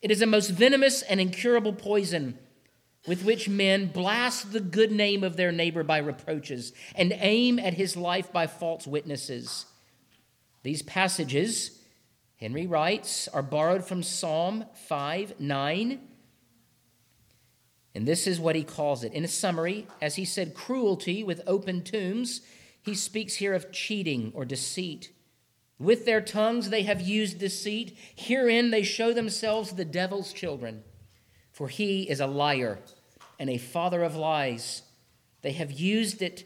It 0.00 0.12
is 0.12 0.22
a 0.22 0.26
most 0.26 0.50
venomous 0.50 1.02
and 1.02 1.20
incurable 1.20 1.72
poison 1.72 2.38
with 3.06 3.24
which 3.24 3.48
men 3.48 3.86
blast 3.86 4.52
the 4.52 4.60
good 4.60 4.92
name 4.92 5.24
of 5.24 5.36
their 5.36 5.52
neighbor 5.52 5.82
by 5.82 5.98
reproaches 5.98 6.72
and 6.94 7.12
aim 7.18 7.58
at 7.58 7.74
his 7.74 7.96
life 7.96 8.32
by 8.32 8.46
false 8.46 8.86
witnesses. 8.86 9.66
These 10.62 10.82
passages, 10.82 11.80
Henry 12.36 12.66
writes, 12.66 13.26
are 13.28 13.42
borrowed 13.42 13.84
from 13.84 14.02
Psalm 14.02 14.64
5 14.86 15.40
9 15.40 16.00
and 17.94 18.06
this 18.06 18.26
is 18.26 18.40
what 18.40 18.56
he 18.56 18.64
calls 18.64 19.04
it. 19.04 19.12
In 19.12 19.24
a 19.24 19.28
summary, 19.28 19.86
as 20.00 20.14
he 20.14 20.24
said, 20.24 20.54
cruelty 20.54 21.22
with 21.22 21.42
open 21.46 21.82
tombs, 21.82 22.40
he 22.80 22.94
speaks 22.94 23.34
here 23.34 23.54
of 23.54 23.70
cheating 23.70 24.32
or 24.34 24.44
deceit. 24.44 25.12
With 25.78 26.04
their 26.06 26.20
tongues 26.20 26.70
they 26.70 26.82
have 26.82 27.00
used 27.00 27.38
deceit. 27.38 27.96
Herein 28.14 28.70
they 28.70 28.82
show 28.82 29.12
themselves 29.12 29.72
the 29.72 29.84
devil's 29.84 30.32
children. 30.32 30.84
For 31.52 31.68
he 31.68 32.08
is 32.08 32.18
a 32.18 32.26
liar 32.26 32.78
and 33.38 33.50
a 33.50 33.58
father 33.58 34.02
of 34.02 34.16
lies. 34.16 34.82
They 35.42 35.52
have 35.52 35.70
used 35.70 36.22
it. 36.22 36.44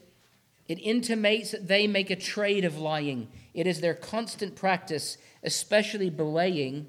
It 0.68 0.80
intimates 0.80 1.52
that 1.52 1.68
they 1.68 1.86
make 1.86 2.10
a 2.10 2.16
trade 2.16 2.64
of 2.64 2.76
lying. 2.76 3.28
It 3.54 3.66
is 3.66 3.80
their 3.80 3.94
constant 3.94 4.56
practice, 4.56 5.16
especially 5.42 6.10
belaying 6.10 6.88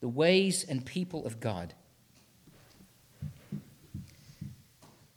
the 0.00 0.08
ways 0.08 0.64
and 0.66 0.84
people 0.84 1.26
of 1.26 1.38
God. 1.38 1.74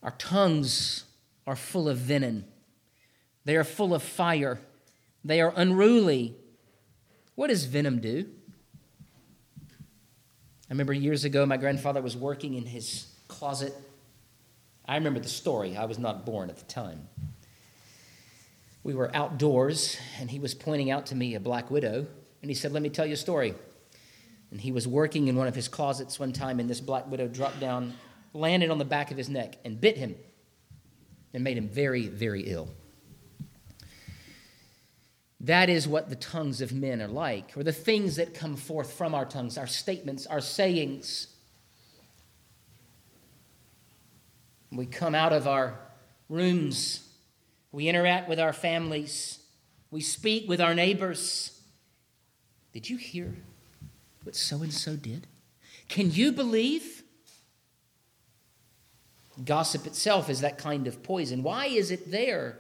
Our 0.03 0.11
tongues 0.11 1.05
are 1.47 1.55
full 1.55 1.87
of 1.87 1.97
venom, 1.97 2.45
they 3.45 3.55
are 3.55 3.63
full 3.63 3.93
of 3.93 4.03
fire, 4.03 4.59
they 5.23 5.39
are 5.39 5.53
unruly. 5.55 6.35
What 7.35 7.47
does 7.47 7.65
venom 7.65 7.99
do? 7.99 8.29
I 10.73 10.75
remember 10.75 10.93
years 10.93 11.23
ago, 11.23 11.45
my 11.45 11.57
grandfather 11.57 12.01
was 12.01 12.17
working 12.17 12.55
in 12.55 12.65
his 12.65 13.05
closet. 13.27 13.75
I 14.87 14.95
remember 14.95 15.19
the 15.19 15.29
story. 15.29 15.77
I 15.77 15.85
was 15.85 15.99
not 15.99 16.25
born 16.25 16.49
at 16.49 16.57
the 16.57 16.65
time. 16.65 17.07
We 18.83 18.95
were 18.95 19.15
outdoors, 19.15 19.99
and 20.19 20.31
he 20.31 20.39
was 20.39 20.55
pointing 20.55 20.89
out 20.89 21.05
to 21.05 21.15
me 21.15 21.35
a 21.35 21.39
black 21.39 21.69
widow, 21.69 22.07
and 22.41 22.49
he 22.49 22.55
said, 22.55 22.71
Let 22.71 22.81
me 22.81 22.89
tell 22.89 23.05
you 23.05 23.13
a 23.13 23.17
story. 23.17 23.53
And 24.49 24.59
he 24.59 24.71
was 24.71 24.87
working 24.87 25.27
in 25.27 25.35
one 25.35 25.47
of 25.47 25.53
his 25.53 25.67
closets 25.67 26.19
one 26.19 26.33
time, 26.33 26.59
and 26.59 26.67
this 26.67 26.81
black 26.81 27.05
widow 27.05 27.27
dropped 27.27 27.59
down 27.59 27.93
landed 28.33 28.71
on 28.71 28.79
the 28.79 28.83
back 28.83 29.11
of 29.11 29.17
his 29.17 29.29
neck 29.29 29.57
and 29.63 29.79
bit 29.79 29.95
him 29.95 30.15
and 31.35 31.43
made 31.43 31.55
him 31.55 31.69
very, 31.69 32.07
very 32.07 32.45
ill. 32.47 32.67
That 35.43 35.69
is 35.69 35.89
what 35.89 36.09
the 36.09 36.15
tongues 36.15 36.61
of 36.61 36.71
men 36.71 37.01
are 37.01 37.07
like, 37.07 37.57
or 37.57 37.63
the 37.63 37.73
things 37.73 38.15
that 38.15 38.33
come 38.33 38.55
forth 38.55 38.93
from 38.93 39.13
our 39.13 39.25
tongues, 39.25 39.57
our 39.57 39.67
statements, 39.67 40.25
our 40.25 40.39
sayings. 40.39 41.27
We 44.71 44.85
come 44.85 45.13
out 45.13 45.33
of 45.33 45.45
our 45.45 45.77
rooms, 46.29 47.07
we 47.73 47.89
interact 47.89 48.29
with 48.29 48.39
our 48.39 48.53
families, 48.53 49.39
we 49.91 49.99
speak 49.99 50.47
with 50.47 50.61
our 50.61 50.73
neighbors. 50.73 51.61
Did 52.71 52.89
you 52.89 52.95
hear 52.95 53.35
what 54.23 54.35
so 54.35 54.63
and 54.63 54.73
so 54.73 54.95
did? 54.95 55.27
Can 55.89 56.09
you 56.09 56.31
believe? 56.31 57.03
Gossip 59.43 59.85
itself 59.85 60.29
is 60.29 60.39
that 60.39 60.57
kind 60.57 60.87
of 60.87 61.03
poison. 61.03 61.43
Why 61.43 61.65
is 61.65 61.91
it 61.91 62.09
there? 62.09 62.59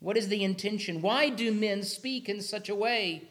What 0.00 0.16
is 0.16 0.28
the 0.28 0.42
intention? 0.42 1.02
Why 1.02 1.28
do 1.28 1.52
men 1.52 1.82
speak 1.82 2.28
in 2.28 2.40
such 2.40 2.68
a 2.68 2.74
way? 2.74 3.28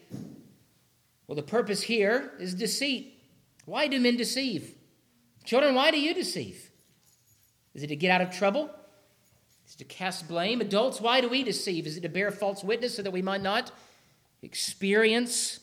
Well, 1.28 1.36
the 1.36 1.44
purpose 1.44 1.82
here 1.82 2.32
is 2.40 2.54
deceit. 2.54 3.22
Why 3.66 3.88
do 3.88 4.00
men 4.00 4.18
deceive? 4.18 4.76
Children, 5.44 5.76
why 5.76 5.92
do 5.92 6.00
you 6.00 6.14
deceive? 6.14 6.70
Is 7.74 7.84
it 7.84 7.88
to 7.88 7.96
get 7.96 8.12
out 8.12 8.22
of 8.22 8.32
trouble? 8.32 8.70
Is 9.68 9.76
it 9.76 9.80
to 9.80 9.84
cast 9.84 10.28
blame? 10.28 10.62
Adults, 10.62 11.02
why 11.02 11.22
do 11.22 11.30
we 11.30 11.44
deceive? 11.44 11.86
Is 11.86 11.98
it 11.98 12.02
to 12.02 12.10
bear 12.10 12.32
false 12.32 12.64
witness 12.64 12.96
so 12.96 13.02
that 13.02 13.12
we 13.12 13.22
might 13.22 13.42
not 13.42 13.72
experience 14.42 15.60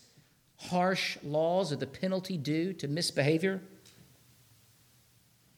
harsh 0.59 1.19
laws 1.23 1.73
or 1.73 1.77
the 1.77 1.87
penalty 1.87 2.37
due 2.37 2.73
to 2.75 2.89
misbehavior? 2.89 3.61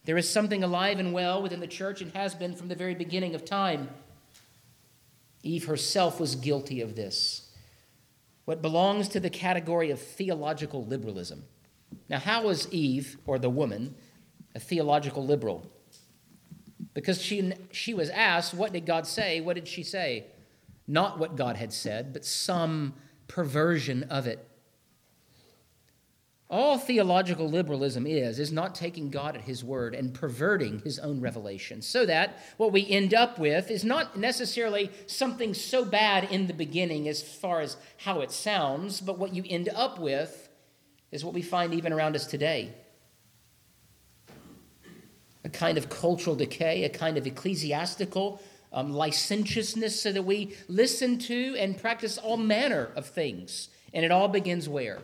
There 0.05 0.17
is 0.17 0.29
something 0.29 0.65
alive 0.65 0.99
and 0.99 1.13
well 1.13 1.43
within 1.43 1.61
the 1.61 1.67
church 1.67 2.01
and 2.01 2.13
has 2.13 2.35
been 2.35 2.55
from 2.55 2.69
the 2.69 2.75
very 2.75 2.95
beginning 2.95 3.35
of 3.35 3.45
time. 3.45 3.91
Eve 5.43 5.67
herself 5.67 6.21
was 6.21 6.35
guilty 6.35 6.81
of 6.81 6.97
this. 6.97 7.51
What 8.45 8.63
belongs 8.63 9.09
to 9.09 9.21
the 9.21 9.31
category 9.31 9.91
of 9.91 10.01
theological 10.01 10.85
liberalism. 10.85 11.45
Now, 12.09 12.19
how 12.19 12.45
was 12.45 12.73
Eve, 12.73 13.19
or 13.27 13.39
the 13.39 13.51
woman, 13.51 13.95
a 14.55 14.61
theological 14.61 15.25
liberal? 15.25 15.71
Because 16.95 17.21
she, 17.21 17.53
she 17.71 17.95
was 17.95 18.09
asked, 18.11 18.55
What 18.55 18.73
did 18.73 18.87
God 18.87 19.07
say? 19.07 19.41
What 19.41 19.55
did 19.55 19.69
she 19.69 19.83
say? 19.83 20.27
Not 20.87 21.19
what 21.19 21.37
God 21.37 21.57
had 21.57 21.73
said, 21.73 22.13
but 22.13 22.25
some 22.25 22.95
perversion 23.27 24.05
of 24.05 24.27
it. 24.27 24.48
All 26.51 26.79
theological 26.79 27.47
liberalism 27.47 28.07
is, 28.07 28.39
is 28.39 28.51
not 28.51 28.75
taking 28.75 29.11
God 29.11 29.37
at 29.37 29.43
His 29.43 29.63
word 29.63 29.95
and 29.95 30.15
perverting 30.15 30.81
His 30.81 30.99
own 30.99 31.21
revelation. 31.21 31.83
So 31.83 32.07
that 32.07 32.39
what 32.57 32.73
we 32.73 32.89
end 32.89 33.13
up 33.13 33.39
with 33.39 33.71
is 33.71 33.85
not 33.85 34.19
necessarily 34.19 34.91
something 35.07 35.53
so 35.53 35.85
bad 35.85 36.25
in 36.33 36.47
the 36.47 36.55
beginning 36.55 37.07
as 37.07 37.23
far 37.23 37.61
as 37.61 37.77
how 37.99 38.21
it 38.21 38.33
sounds, 38.33 39.03
but 39.03 39.19
what 39.19 39.35
you 39.35 39.45
end 39.47 39.69
up 39.75 39.99
with 39.99 40.49
is 41.13 41.23
what 41.23 41.35
we 41.35 41.43
find 41.43 41.75
even 41.75 41.93
around 41.93 42.17
us 42.17 42.27
today 42.27 42.73
a 45.45 45.49
kind 45.51 45.79
of 45.79 45.89
cultural 45.89 46.35
decay, 46.37 46.85
a 46.85 46.89
kind 46.89 47.17
of 47.17 47.27
ecclesiastical 47.27 48.43
um, 48.73 48.93
licentiousness, 48.93 50.03
so 50.03 50.13
that 50.13 50.25
we 50.25 50.55
listen 50.67 51.17
to 51.19 51.57
and 51.59 51.79
practice 51.79 52.19
all 52.19 52.37
manner 52.37 52.91
of 52.97 53.07
things. 53.07 53.69
And 53.95 54.05
it 54.05 54.11
all 54.11 54.29
begins 54.29 54.69
where? 54.69 54.99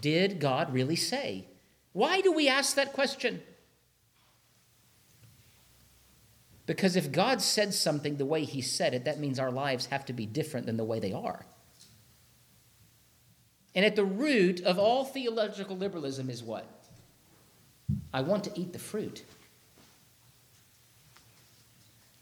Did 0.00 0.40
God 0.40 0.72
really 0.72 0.96
say? 0.96 1.46
Why 1.92 2.20
do 2.20 2.32
we 2.32 2.48
ask 2.48 2.76
that 2.76 2.92
question? 2.92 3.42
Because 6.66 6.96
if 6.96 7.12
God 7.12 7.42
said 7.42 7.74
something 7.74 8.16
the 8.16 8.24
way 8.24 8.44
He 8.44 8.62
said 8.62 8.94
it, 8.94 9.04
that 9.04 9.20
means 9.20 9.38
our 9.38 9.50
lives 9.50 9.86
have 9.86 10.06
to 10.06 10.12
be 10.12 10.26
different 10.26 10.66
than 10.66 10.76
the 10.76 10.84
way 10.84 10.98
they 10.98 11.12
are. 11.12 11.44
And 13.74 13.84
at 13.84 13.96
the 13.96 14.04
root 14.04 14.60
of 14.62 14.78
all 14.78 15.04
theological 15.04 15.76
liberalism 15.76 16.30
is 16.30 16.42
what? 16.42 16.66
I 18.12 18.22
want 18.22 18.44
to 18.44 18.52
eat 18.54 18.72
the 18.72 18.78
fruit. 18.78 19.24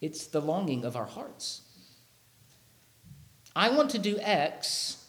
It's 0.01 0.27
the 0.27 0.41
longing 0.41 0.85
of 0.85 0.97
our 0.97 1.05
hearts. 1.05 1.63
I 3.55 3.71
want 3.71 3.91
to 3.91 3.99
do 3.99 4.19
X, 4.19 5.05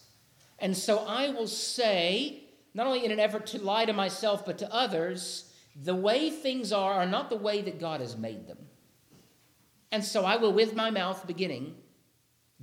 and 0.58 0.76
so 0.76 0.98
I 0.98 1.30
will 1.30 1.48
say 1.48 2.43
not 2.74 2.86
only 2.86 3.04
in 3.04 3.12
an 3.12 3.20
effort 3.20 3.46
to 3.46 3.62
lie 3.62 3.84
to 3.84 3.92
myself, 3.92 4.44
but 4.44 4.58
to 4.58 4.72
others, 4.72 5.52
the 5.80 5.94
way 5.94 6.30
things 6.30 6.72
are 6.72 6.94
are 6.94 7.06
not 7.06 7.30
the 7.30 7.36
way 7.36 7.62
that 7.62 7.80
God 7.80 8.00
has 8.00 8.16
made 8.16 8.46
them. 8.46 8.58
And 9.92 10.04
so 10.04 10.24
I 10.24 10.36
will, 10.36 10.52
with 10.52 10.74
my 10.74 10.90
mouth 10.90 11.24
beginning, 11.26 11.76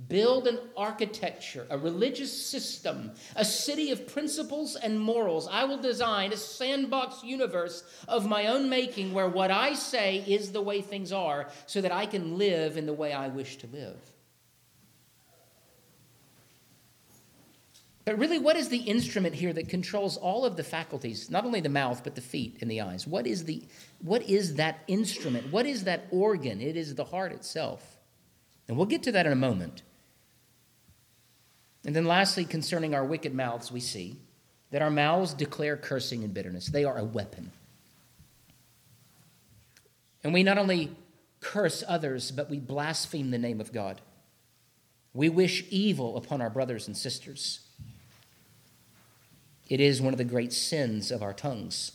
build 0.08 0.46
an 0.46 0.58
architecture, 0.76 1.66
a 1.70 1.78
religious 1.78 2.46
system, 2.46 3.12
a 3.36 3.44
city 3.44 3.90
of 3.90 4.06
principles 4.06 4.76
and 4.76 4.98
morals. 4.98 5.48
I 5.50 5.64
will 5.64 5.78
design 5.78 6.32
a 6.32 6.36
sandbox 6.36 7.22
universe 7.22 7.84
of 8.08 8.26
my 8.26 8.48
own 8.48 8.68
making 8.68 9.12
where 9.12 9.28
what 9.28 9.50
I 9.50 9.74
say 9.74 10.18
is 10.26 10.52
the 10.52 10.60
way 10.60 10.80
things 10.80 11.12
are 11.12 11.48
so 11.66 11.80
that 11.80 11.92
I 11.92 12.06
can 12.06 12.36
live 12.36 12.76
in 12.76 12.86
the 12.86 12.92
way 12.92 13.12
I 13.12 13.28
wish 13.28 13.56
to 13.58 13.66
live. 13.68 14.11
But 18.04 18.18
really, 18.18 18.38
what 18.38 18.56
is 18.56 18.68
the 18.68 18.78
instrument 18.78 19.34
here 19.34 19.52
that 19.52 19.68
controls 19.68 20.16
all 20.16 20.44
of 20.44 20.56
the 20.56 20.64
faculties, 20.64 21.30
not 21.30 21.44
only 21.44 21.60
the 21.60 21.68
mouth, 21.68 22.02
but 22.02 22.16
the 22.16 22.20
feet 22.20 22.58
and 22.60 22.70
the 22.70 22.80
eyes? 22.80 23.06
What 23.06 23.26
is, 23.26 23.44
the, 23.44 23.62
what 24.00 24.28
is 24.28 24.56
that 24.56 24.80
instrument? 24.88 25.52
What 25.52 25.66
is 25.66 25.84
that 25.84 26.06
organ? 26.10 26.60
It 26.60 26.76
is 26.76 26.96
the 26.96 27.04
heart 27.04 27.30
itself. 27.32 27.98
And 28.66 28.76
we'll 28.76 28.86
get 28.86 29.04
to 29.04 29.12
that 29.12 29.26
in 29.26 29.32
a 29.32 29.36
moment. 29.36 29.82
And 31.84 31.94
then, 31.94 32.04
lastly, 32.04 32.44
concerning 32.44 32.94
our 32.94 33.04
wicked 33.04 33.34
mouths, 33.34 33.70
we 33.70 33.80
see 33.80 34.16
that 34.72 34.82
our 34.82 34.90
mouths 34.90 35.34
declare 35.34 35.76
cursing 35.76 36.24
and 36.24 36.34
bitterness. 36.34 36.66
They 36.66 36.84
are 36.84 36.98
a 36.98 37.04
weapon. 37.04 37.52
And 40.24 40.32
we 40.32 40.42
not 40.42 40.58
only 40.58 40.96
curse 41.40 41.84
others, 41.86 42.30
but 42.30 42.48
we 42.48 42.58
blaspheme 42.58 43.30
the 43.30 43.38
name 43.38 43.60
of 43.60 43.72
God. 43.72 44.00
We 45.12 45.28
wish 45.28 45.64
evil 45.68 46.16
upon 46.16 46.40
our 46.40 46.50
brothers 46.50 46.86
and 46.86 46.96
sisters. 46.96 47.60
It 49.72 49.80
is 49.80 50.02
one 50.02 50.12
of 50.12 50.18
the 50.18 50.24
great 50.24 50.52
sins 50.52 51.10
of 51.10 51.22
our 51.22 51.32
tongues. 51.32 51.92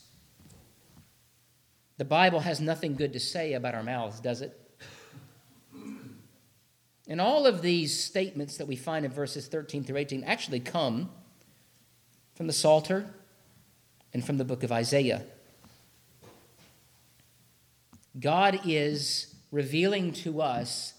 The 2.00 2.06
Bible 2.06 2.40
has 2.40 2.60
nothing 2.60 2.96
good 2.96 3.14
to 3.14 3.20
say 3.20 3.54
about 3.54 3.76
our 3.76 3.84
mouths, 3.84 4.20
does 4.20 4.42
it? 4.42 4.60
And 7.08 7.22
all 7.22 7.46
of 7.46 7.62
these 7.62 8.04
statements 8.04 8.58
that 8.58 8.66
we 8.66 8.76
find 8.76 9.06
in 9.06 9.12
verses 9.12 9.46
13 9.46 9.84
through 9.84 9.98
18 9.98 10.24
actually 10.24 10.60
come 10.60 11.12
from 12.34 12.48
the 12.48 12.54
Psalter 12.54 13.14
and 14.12 14.26
from 14.26 14.40
the 14.40 14.44
book 14.44 14.64
of 14.64 14.72
Isaiah. 14.72 15.24
God 18.20 18.62
is 18.66 19.36
revealing 19.52 20.14
to 20.14 20.42
us 20.42 20.96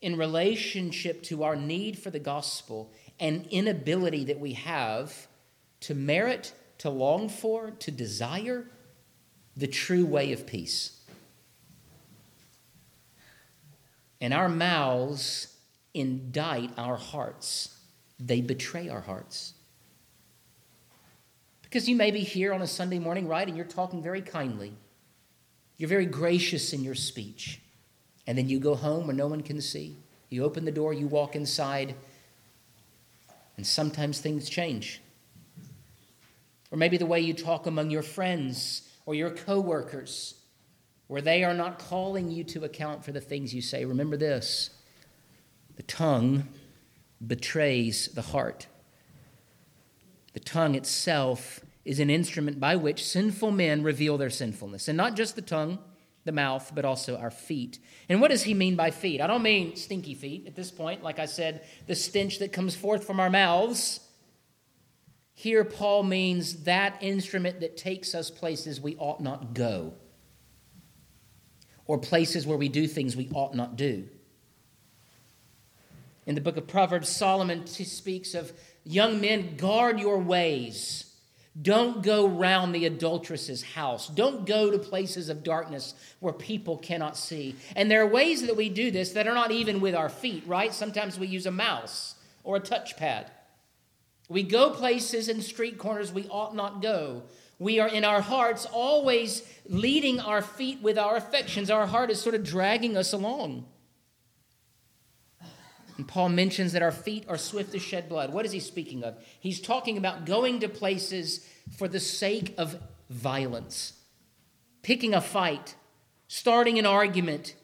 in 0.00 0.16
relationship 0.16 1.24
to 1.24 1.42
our 1.42 1.56
need 1.56 1.98
for 1.98 2.10
the 2.10 2.20
gospel 2.20 2.92
and 3.18 3.48
inability 3.48 4.22
that 4.26 4.38
we 4.38 4.52
have 4.52 5.26
to 5.80 5.94
merit, 5.94 6.52
to 6.78 6.90
long 6.90 7.28
for, 7.28 7.70
to 7.70 7.90
desire 7.90 8.66
the 9.56 9.66
true 9.66 10.06
way 10.06 10.32
of 10.32 10.46
peace. 10.46 11.00
And 14.20 14.34
our 14.34 14.48
mouths 14.48 15.56
indict 15.94 16.70
our 16.76 16.96
hearts, 16.96 17.78
they 18.18 18.40
betray 18.40 18.88
our 18.88 19.00
hearts. 19.00 19.54
Because 21.62 21.88
you 21.88 21.94
may 21.94 22.10
be 22.10 22.20
here 22.20 22.52
on 22.52 22.62
a 22.62 22.66
Sunday 22.66 22.98
morning, 22.98 23.28
right, 23.28 23.46
and 23.46 23.56
you're 23.56 23.64
talking 23.64 24.02
very 24.02 24.20
kindly. 24.20 24.72
You're 25.76 25.88
very 25.88 26.06
gracious 26.06 26.72
in 26.72 26.82
your 26.82 26.96
speech. 26.96 27.60
And 28.26 28.36
then 28.36 28.48
you 28.48 28.58
go 28.58 28.74
home 28.74 29.06
where 29.06 29.16
no 29.16 29.28
one 29.28 29.40
can 29.40 29.60
see. 29.60 29.96
You 30.28 30.44
open 30.44 30.64
the 30.64 30.72
door, 30.72 30.92
you 30.92 31.06
walk 31.06 31.34
inside, 31.36 31.94
and 33.56 33.66
sometimes 33.66 34.20
things 34.20 34.48
change. 34.48 35.00
Or 36.70 36.78
maybe 36.78 36.96
the 36.96 37.06
way 37.06 37.20
you 37.20 37.34
talk 37.34 37.66
among 37.66 37.90
your 37.90 38.02
friends 38.02 38.88
or 39.06 39.14
your 39.14 39.30
coworkers, 39.30 40.34
where 41.08 41.20
they 41.20 41.42
are 41.42 41.54
not 41.54 41.78
calling 41.78 42.30
you 42.30 42.44
to 42.44 42.64
account 42.64 43.04
for 43.04 43.12
the 43.12 43.20
things 43.20 43.52
you 43.52 43.60
say. 43.60 43.84
Remember 43.84 44.16
this 44.16 44.70
the 45.76 45.82
tongue 45.82 46.48
betrays 47.26 48.08
the 48.08 48.22
heart. 48.22 48.66
The 50.32 50.40
tongue 50.40 50.74
itself 50.74 51.60
is 51.84 51.98
an 51.98 52.10
instrument 52.10 52.60
by 52.60 52.76
which 52.76 53.04
sinful 53.04 53.50
men 53.50 53.82
reveal 53.82 54.16
their 54.18 54.30
sinfulness. 54.30 54.86
And 54.86 54.96
not 54.96 55.16
just 55.16 55.34
the 55.34 55.42
tongue, 55.42 55.78
the 56.24 56.32
mouth, 56.32 56.72
but 56.74 56.84
also 56.84 57.16
our 57.16 57.30
feet. 57.30 57.78
And 58.08 58.20
what 58.20 58.30
does 58.30 58.42
he 58.42 58.54
mean 58.54 58.76
by 58.76 58.90
feet? 58.90 59.20
I 59.20 59.26
don't 59.26 59.42
mean 59.42 59.74
stinky 59.76 60.14
feet 60.14 60.46
at 60.46 60.54
this 60.54 60.70
point. 60.70 61.02
Like 61.02 61.18
I 61.18 61.26
said, 61.26 61.64
the 61.86 61.94
stench 61.94 62.38
that 62.38 62.52
comes 62.52 62.76
forth 62.76 63.04
from 63.04 63.18
our 63.18 63.30
mouths 63.30 64.00
here, 65.40 65.64
Paul 65.64 66.02
means 66.02 66.64
that 66.64 66.98
instrument 67.00 67.60
that 67.60 67.74
takes 67.74 68.14
us 68.14 68.30
places 68.30 68.78
we 68.78 68.94
ought 68.96 69.22
not 69.22 69.54
go, 69.54 69.94
or 71.86 71.96
places 71.96 72.46
where 72.46 72.58
we 72.58 72.68
do 72.68 72.86
things 72.86 73.16
we 73.16 73.30
ought 73.32 73.54
not 73.54 73.74
do. 73.74 74.06
In 76.26 76.34
the 76.34 76.42
book 76.42 76.58
of 76.58 76.66
Proverbs, 76.66 77.08
Solomon 77.08 77.66
speaks 77.66 78.34
of 78.34 78.52
young 78.84 79.22
men, 79.22 79.56
guard 79.56 79.98
your 79.98 80.18
ways. 80.18 81.10
Don't 81.62 82.02
go 82.02 82.28
round 82.28 82.74
the 82.74 82.84
adulteress's 82.84 83.62
house. 83.62 84.08
Don't 84.08 84.44
go 84.44 84.70
to 84.70 84.78
places 84.78 85.30
of 85.30 85.42
darkness 85.42 85.94
where 86.18 86.34
people 86.34 86.76
cannot 86.76 87.16
see. 87.16 87.56
And 87.74 87.90
there 87.90 88.02
are 88.02 88.06
ways 88.06 88.46
that 88.46 88.58
we 88.58 88.68
do 88.68 88.90
this 88.90 89.12
that 89.12 89.26
are 89.26 89.34
not 89.34 89.52
even 89.52 89.80
with 89.80 89.94
our 89.94 90.10
feet, 90.10 90.42
right? 90.46 90.74
Sometimes 90.74 91.18
we 91.18 91.28
use 91.28 91.46
a 91.46 91.50
mouse 91.50 92.16
or 92.44 92.56
a 92.56 92.60
touchpad. 92.60 93.28
We 94.30 94.44
go 94.44 94.70
places 94.70 95.28
and 95.28 95.42
street 95.42 95.76
corners 95.76 96.12
we 96.12 96.28
ought 96.28 96.54
not 96.54 96.80
go. 96.80 97.24
We 97.58 97.80
are 97.80 97.88
in 97.88 98.04
our 98.04 98.20
hearts 98.20 98.64
always 98.64 99.42
leading 99.66 100.20
our 100.20 100.40
feet 100.40 100.80
with 100.80 100.96
our 100.96 101.16
affections. 101.16 101.68
Our 101.68 101.84
heart 101.84 102.10
is 102.10 102.20
sort 102.20 102.36
of 102.36 102.44
dragging 102.44 102.96
us 102.96 103.12
along. 103.12 103.66
And 105.96 106.06
Paul 106.06 106.28
mentions 106.28 106.72
that 106.72 106.80
our 106.80 106.92
feet 106.92 107.24
are 107.28 107.36
swift 107.36 107.72
to 107.72 107.80
shed 107.80 108.08
blood. 108.08 108.32
What 108.32 108.46
is 108.46 108.52
he 108.52 108.60
speaking 108.60 109.02
of? 109.02 109.18
He's 109.40 109.60
talking 109.60 109.98
about 109.98 110.26
going 110.26 110.60
to 110.60 110.68
places 110.68 111.44
for 111.76 111.88
the 111.88 112.00
sake 112.00 112.54
of 112.56 112.78
violence, 113.10 113.94
picking 114.82 115.12
a 115.12 115.20
fight, 115.20 115.74
starting 116.28 116.78
an 116.78 116.86
argument, 116.86 117.56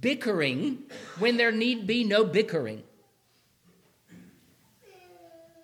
bickering 0.00 0.84
when 1.18 1.36
there 1.36 1.52
need 1.52 1.86
be 1.86 2.02
no 2.02 2.24
bickering. 2.24 2.82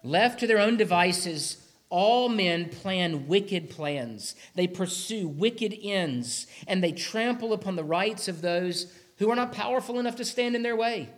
Left 0.05 0.39
to 0.41 0.47
their 0.47 0.59
own 0.59 0.77
devices, 0.77 1.67
all 1.89 2.29
men 2.29 2.69
plan 2.69 3.27
wicked 3.27 3.71
plans. 3.71 4.37
They 4.55 4.67
pursue 4.67 5.27
wicked 5.27 5.75
ends, 5.83 6.47
and 6.69 6.85
they 6.85 6.93
trample 6.93 7.55
upon 7.55 7.75
the 7.75 7.85
rights 7.85 8.29
of 8.29 8.43
those 8.43 8.93
who 9.17 9.31
are 9.31 9.37
not 9.37 9.53
powerful 9.53 9.99
enough 9.99 10.17
to 10.17 10.25
stand 10.25 10.55
in 10.55 10.63
their 10.63 10.77
way. 10.77 11.09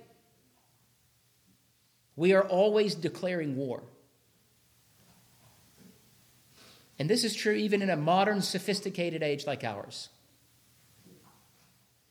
We 2.15 2.33
are 2.33 2.45
always 2.45 2.95
declaring 2.95 3.57
war. 3.57 3.83
And 6.99 7.11
this 7.11 7.25
is 7.25 7.35
true 7.35 7.55
even 7.55 7.83
in 7.83 7.91
a 7.91 7.97
modern, 7.97 8.41
sophisticated 8.41 9.23
age 9.23 9.47
like 9.47 9.65
ours. 9.65 10.11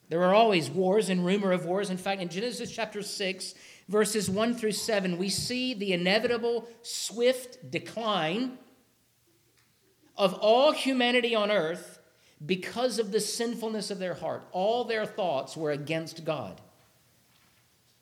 There 0.09 0.23
are 0.23 0.35
always 0.35 0.69
wars 0.69 1.09
and 1.09 1.25
rumor 1.25 1.51
of 1.51 1.65
wars. 1.65 1.89
In 1.89 1.97
fact, 1.97 2.21
in 2.21 2.29
Genesis 2.29 2.71
chapter 2.71 3.01
6, 3.01 3.55
verses 3.87 4.29
1 4.29 4.55
through 4.55 4.71
7, 4.71 5.17
we 5.17 5.29
see 5.29 5.73
the 5.73 5.93
inevitable 5.93 6.67
swift 6.81 7.71
decline 7.71 8.57
of 10.17 10.33
all 10.35 10.71
humanity 10.71 11.35
on 11.35 11.51
earth 11.51 11.99
because 12.45 12.99
of 12.99 13.11
the 13.11 13.19
sinfulness 13.19 13.91
of 13.91 13.99
their 13.99 14.13
heart. 14.13 14.47
All 14.51 14.83
their 14.83 15.05
thoughts 15.05 15.55
were 15.55 15.71
against 15.71 16.25
God. 16.25 16.61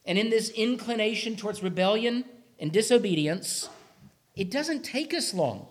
And 0.05 0.17
in 0.17 0.29
this 0.29 0.49
inclination 0.49 1.35
towards 1.35 1.63
rebellion 1.63 2.25
and 2.59 2.71
disobedience, 2.71 3.69
it 4.35 4.51
doesn't 4.51 4.83
take 4.83 5.13
us 5.13 5.33
long. 5.33 5.67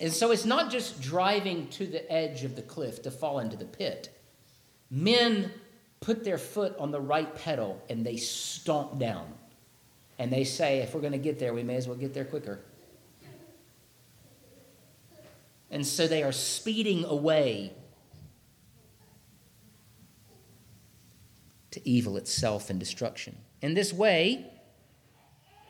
And 0.00 0.10
so 0.10 0.30
it's 0.30 0.46
not 0.46 0.70
just 0.70 1.00
driving 1.02 1.68
to 1.68 1.86
the 1.86 2.10
edge 2.10 2.42
of 2.42 2.56
the 2.56 2.62
cliff 2.62 3.02
to 3.02 3.10
fall 3.10 3.38
into 3.38 3.56
the 3.56 3.66
pit. 3.66 4.08
Men 4.90 5.52
put 6.00 6.24
their 6.24 6.38
foot 6.38 6.76
on 6.78 6.90
the 6.90 7.00
right 7.00 7.32
pedal 7.34 7.82
and 7.88 8.04
they 8.04 8.16
stomp 8.16 8.98
down. 8.98 9.32
And 10.18 10.32
they 10.32 10.44
say, 10.44 10.78
if 10.78 10.94
we're 10.94 11.00
going 11.00 11.12
to 11.12 11.18
get 11.18 11.38
there, 11.38 11.54
we 11.54 11.62
may 11.62 11.76
as 11.76 11.86
well 11.86 11.96
get 11.96 12.12
there 12.12 12.24
quicker. 12.24 12.60
And 15.70 15.86
so 15.86 16.08
they 16.08 16.22
are 16.22 16.32
speeding 16.32 17.04
away 17.04 17.72
to 21.70 21.88
evil 21.88 22.16
itself 22.16 22.70
and 22.70 22.80
destruction. 22.80 23.36
In 23.62 23.74
this 23.74 23.92
way, 23.92 24.46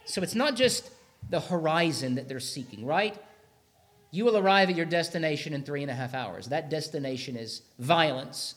so 0.07 0.23
it's 0.23 0.35
not 0.35 0.57
just 0.57 0.91
the 1.29 1.41
horizon 1.41 2.15
that 2.15 2.29
they're 2.29 2.41
seeking, 2.41 2.87
right? 2.87 3.17
You 4.11 4.25
will 4.25 4.37
arrive 4.37 4.71
at 4.71 4.77
your 4.77 4.87
destination 4.87 5.53
in 5.53 5.63
three 5.63 5.83
and 5.83 5.91
a 5.91 5.95
half 5.95 6.15
hours. 6.15 6.47
That 6.47 6.71
destination 6.71 7.37
is 7.37 7.63
violence. 7.79 8.55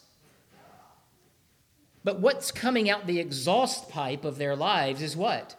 But 2.03 2.19
what's 2.19 2.51
coming 2.51 2.89
out 2.89 3.07
the 3.07 3.19
exhaust 3.19 3.89
pipe 3.89 4.25
of 4.25 4.37
their 4.37 4.55
lives 4.55 5.01
is 5.01 5.15
what? 5.15 5.55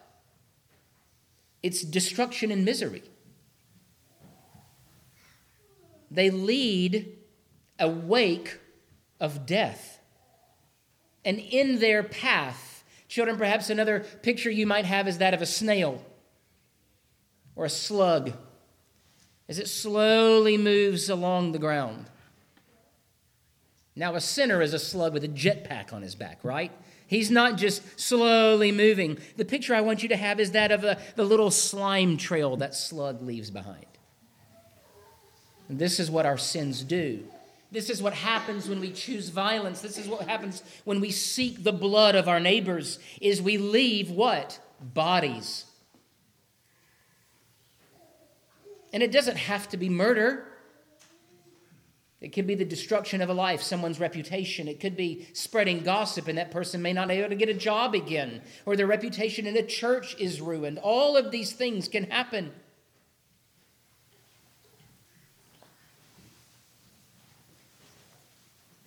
It's 1.62 1.82
destruction 1.82 2.50
and 2.50 2.64
misery. 2.64 3.02
They 6.10 6.30
lead 6.30 7.16
a 7.78 7.88
wake 7.88 8.60
of 9.18 9.46
death. 9.46 10.00
And 11.24 11.38
in 11.38 11.78
their 11.78 12.02
path, 12.02 12.84
children, 13.08 13.38
perhaps 13.38 13.70
another 13.70 14.00
picture 14.22 14.50
you 14.50 14.66
might 14.66 14.84
have 14.84 15.08
is 15.08 15.18
that 15.18 15.34
of 15.34 15.40
a 15.40 15.46
snail 15.46 16.04
or 17.56 17.64
a 17.64 17.70
slug 17.70 18.32
as 19.48 19.58
it 19.58 19.68
slowly 19.68 20.58
moves 20.58 21.08
along 21.08 21.52
the 21.52 21.58
ground. 21.58 22.06
Now, 23.96 24.14
a 24.16 24.20
sinner 24.20 24.60
is 24.60 24.74
a 24.74 24.78
slug 24.78 25.12
with 25.12 25.24
a 25.24 25.28
jetpack 25.28 25.92
on 25.92 26.02
his 26.02 26.14
back, 26.14 26.40
right? 26.42 26.72
He's 27.06 27.30
not 27.30 27.56
just 27.56 28.00
slowly 28.00 28.72
moving. 28.72 29.18
The 29.36 29.44
picture 29.44 29.74
I 29.74 29.82
want 29.82 30.02
you 30.02 30.08
to 30.08 30.16
have 30.16 30.40
is 30.40 30.52
that 30.52 30.72
of 30.72 30.82
a, 30.82 30.98
the 31.16 31.24
little 31.24 31.50
slime 31.50 32.16
trail 32.16 32.56
that 32.56 32.74
slug 32.74 33.22
leaves 33.22 33.50
behind. 33.50 33.86
And 35.68 35.78
this 35.78 36.00
is 36.00 36.10
what 36.10 36.26
our 36.26 36.38
sins 36.38 36.82
do. 36.82 37.24
This 37.70 37.90
is 37.90 38.02
what 38.02 38.14
happens 38.14 38.68
when 38.68 38.80
we 38.80 38.92
choose 38.92 39.30
violence. 39.30 39.80
This 39.80 39.98
is 39.98 40.08
what 40.08 40.28
happens 40.28 40.62
when 40.84 41.00
we 41.00 41.10
seek 41.10 41.62
the 41.62 41.72
blood 41.72 42.14
of 42.14 42.28
our 42.28 42.40
neighbors 42.40 42.98
is 43.20 43.42
we 43.42 43.58
leave 43.58 44.10
what? 44.10 44.60
Bodies. 44.80 45.64
And 48.92 49.02
it 49.02 49.10
doesn't 49.10 49.36
have 49.36 49.68
to 49.70 49.76
be 49.76 49.88
murder. 49.88 50.46
It 52.20 52.32
could 52.32 52.46
be 52.46 52.54
the 52.54 52.64
destruction 52.64 53.20
of 53.20 53.28
a 53.28 53.34
life, 53.34 53.60
someone's 53.60 54.00
reputation. 54.00 54.66
It 54.66 54.80
could 54.80 54.96
be 54.96 55.28
spreading 55.34 55.80
gossip, 55.80 56.26
and 56.26 56.38
that 56.38 56.50
person 56.50 56.80
may 56.80 56.92
not 56.92 57.08
be 57.08 57.14
able 57.14 57.28
to 57.28 57.34
get 57.34 57.48
a 57.50 57.54
job 57.54 57.94
again, 57.94 58.40
or 58.64 58.76
their 58.76 58.86
reputation 58.86 59.46
in 59.46 59.56
a 59.56 59.62
church 59.62 60.16
is 60.18 60.40
ruined. 60.40 60.78
All 60.78 61.16
of 61.16 61.30
these 61.30 61.52
things 61.52 61.86
can 61.86 62.04
happen. 62.04 62.52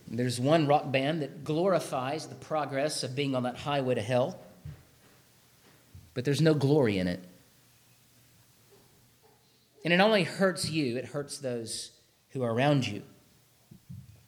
There's 0.10 0.40
one 0.40 0.66
rock 0.66 0.92
band 0.92 1.22
that 1.22 1.44
glorifies 1.44 2.28
the 2.28 2.36
progress 2.36 3.04
of 3.04 3.16
being 3.16 3.36
on 3.36 3.44
that 3.44 3.58
highway 3.58 3.96
to 3.96 4.02
hell, 4.02 4.40
but 6.14 6.26
there's 6.26 6.42
no 6.42 6.56
glory 6.56 6.98
in 6.98 7.08
it. 7.08 7.24
And 9.84 9.94
it 9.94 10.00
only 10.00 10.24
hurts 10.24 10.72
you, 10.72 10.98
it 10.98 11.06
hurts 11.06 11.38
those 11.38 11.92
who 12.30 12.42
are 12.42 12.52
around 12.52 12.88
you 12.88 13.04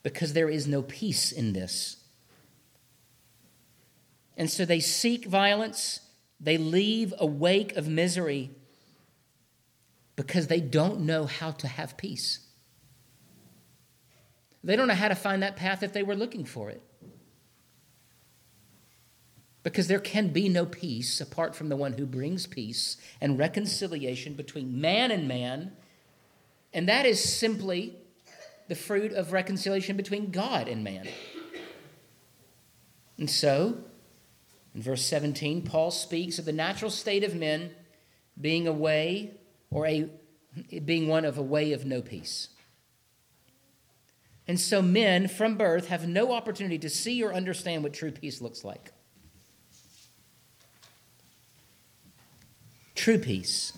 because 0.03 0.33
there 0.33 0.49
is 0.49 0.67
no 0.67 0.81
peace 0.81 1.31
in 1.31 1.53
this. 1.53 1.97
And 4.38 4.49
so 4.49 4.63
they 4.65 4.79
seek 4.79 5.25
violence, 5.25 5.99
they 6.39 6.57
leave 6.57 7.13
a 7.17 7.25
wake 7.25 7.75
of 7.75 7.88
misery 7.88 8.51
because 10.15 10.47
they 10.47 10.62
don't 10.62 11.01
know 11.01 11.25
how 11.25 11.51
to 11.51 11.67
have 11.67 11.97
peace. 11.97 12.39
They 14.63 14.75
don't 14.75 14.88
know 14.88 14.93
how 14.93 15.07
to 15.07 15.15
find 15.15 15.43
that 15.43 15.55
path 15.55 15.83
if 15.83 15.93
they 15.93 16.03
were 16.03 16.15
looking 16.15 16.45
for 16.45 16.69
it. 16.69 16.81
Because 19.63 19.88
there 19.88 19.99
can 19.99 20.29
be 20.29 20.47
no 20.49 20.65
peace 20.65 21.19
apart 21.21 21.55
from 21.55 21.69
the 21.69 21.75
one 21.75 21.93
who 21.93 22.05
brings 22.05 22.47
peace 22.47 22.97
and 23.21 23.38
reconciliation 23.38 24.33
between 24.33 24.79
man 24.79 25.12
and 25.12 25.27
man. 25.27 25.73
And 26.73 26.88
that 26.88 27.05
is 27.05 27.21
simply 27.21 27.95
the 28.69 28.75
fruit 28.75 29.12
of 29.12 29.34
reconciliation 29.34 29.97
between 29.97 30.32
God 30.32 30.67
and 30.67 30.84
man. 30.84 31.08
And 33.17 33.29
so, 33.29 33.79
in 34.73 34.82
verse 34.82 35.03
17, 35.05 35.63
Paul 35.63 35.91
speaks 35.91 36.39
of 36.39 36.45
the 36.45 36.53
natural 36.53 36.91
state 36.91 37.23
of 37.25 37.36
men 37.36 37.71
being 38.39 38.67
a 38.67 38.71
way 38.71 39.34
or 39.71 39.86
a 39.86 40.10
being 40.86 41.08
one 41.08 41.25
of 41.25 41.38
a 41.38 41.41
way 41.41 41.73
of 41.73 41.86
no 41.86 42.01
peace. 42.01 42.49
And 44.47 44.60
so 44.60 44.82
men 44.82 45.27
from 45.27 45.58
birth 45.58 45.88
have 45.89 46.08
no 46.08 46.32
opportunity 46.32 46.79
to 46.79 46.89
see 46.89 47.23
or 47.23 47.34
understand 47.34 47.84
what 47.84 47.93
true 47.93 48.12
peace 48.12 48.41
looks 48.41 48.63
like. 48.63 48.91
True 52.95 53.19
peace. 53.19 53.73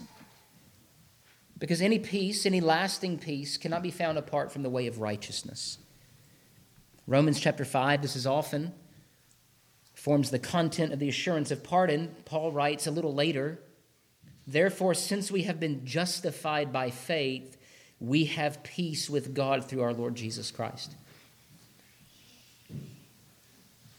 Because 1.61 1.79
any 1.79 1.99
peace, 1.99 2.47
any 2.47 2.59
lasting 2.59 3.19
peace, 3.19 3.55
cannot 3.55 3.83
be 3.83 3.91
found 3.91 4.17
apart 4.17 4.51
from 4.51 4.63
the 4.63 4.69
way 4.69 4.87
of 4.87 4.99
righteousness. 4.99 5.77
Romans 7.05 7.39
chapter 7.39 7.63
5, 7.63 8.01
this 8.01 8.15
is 8.15 8.25
often 8.25 8.73
forms 9.93 10.31
the 10.31 10.39
content 10.39 10.91
of 10.91 10.97
the 10.97 11.07
assurance 11.07 11.51
of 11.51 11.63
pardon. 11.63 12.15
Paul 12.25 12.51
writes 12.51 12.87
a 12.87 12.91
little 12.91 13.13
later, 13.13 13.59
Therefore, 14.47 14.95
since 14.95 15.29
we 15.29 15.43
have 15.43 15.59
been 15.59 15.85
justified 15.85 16.73
by 16.73 16.89
faith, 16.89 17.57
we 17.99 18.25
have 18.25 18.63
peace 18.63 19.07
with 19.07 19.35
God 19.35 19.63
through 19.63 19.83
our 19.83 19.93
Lord 19.93 20.15
Jesus 20.15 20.49
Christ. 20.49 20.95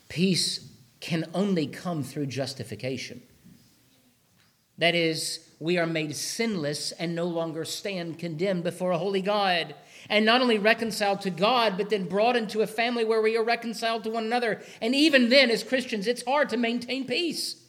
Peace 0.09 0.69
can 0.99 1.31
only 1.33 1.69
come 1.69 2.03
through 2.03 2.27
justification. 2.27 3.23
That 4.83 4.97
is, 4.97 5.39
we 5.61 5.79
are 5.79 5.87
made 5.87 6.17
sinless 6.17 6.91
and 6.91 7.15
no 7.15 7.27
longer 7.27 7.65
stand 7.65 8.19
condemned 8.19 8.65
before 8.65 8.91
a 8.91 8.99
holy 8.99 9.23
God. 9.23 9.77
And 10.09 10.27
not 10.27 10.41
only 10.41 10.59
reconciled 10.59 11.21
to 11.21 11.31
God, 11.31 11.77
but 11.77 11.89
then 11.89 12.09
brought 12.09 12.35
into 12.35 12.63
a 12.63 12.67
family 12.67 13.05
where 13.05 13.23
we 13.23 13.37
are 13.37 13.45
reconciled 13.45 14.03
to 14.03 14.11
one 14.11 14.25
another. 14.25 14.61
And 14.81 14.93
even 14.93 15.29
then, 15.29 15.53
as 15.53 15.63
Christians, 15.63 16.09
it's 16.09 16.25
hard 16.25 16.49
to 16.49 16.57
maintain 16.57 17.07
peace. 17.07 17.63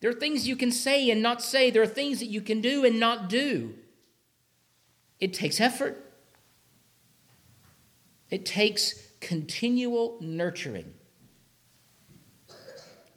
There 0.00 0.10
are 0.10 0.20
things 0.20 0.46
you 0.46 0.54
can 0.54 0.70
say 0.70 1.08
and 1.08 1.22
not 1.22 1.40
say, 1.40 1.70
there 1.70 1.80
are 1.80 1.86
things 1.86 2.20
that 2.20 2.26
you 2.26 2.42
can 2.42 2.60
do 2.60 2.84
and 2.84 3.00
not 3.00 3.30
do. 3.30 3.72
It 5.18 5.32
takes 5.32 5.62
effort, 5.62 6.12
it 8.28 8.44
takes 8.44 9.02
continual 9.20 10.18
nurturing. 10.20 10.92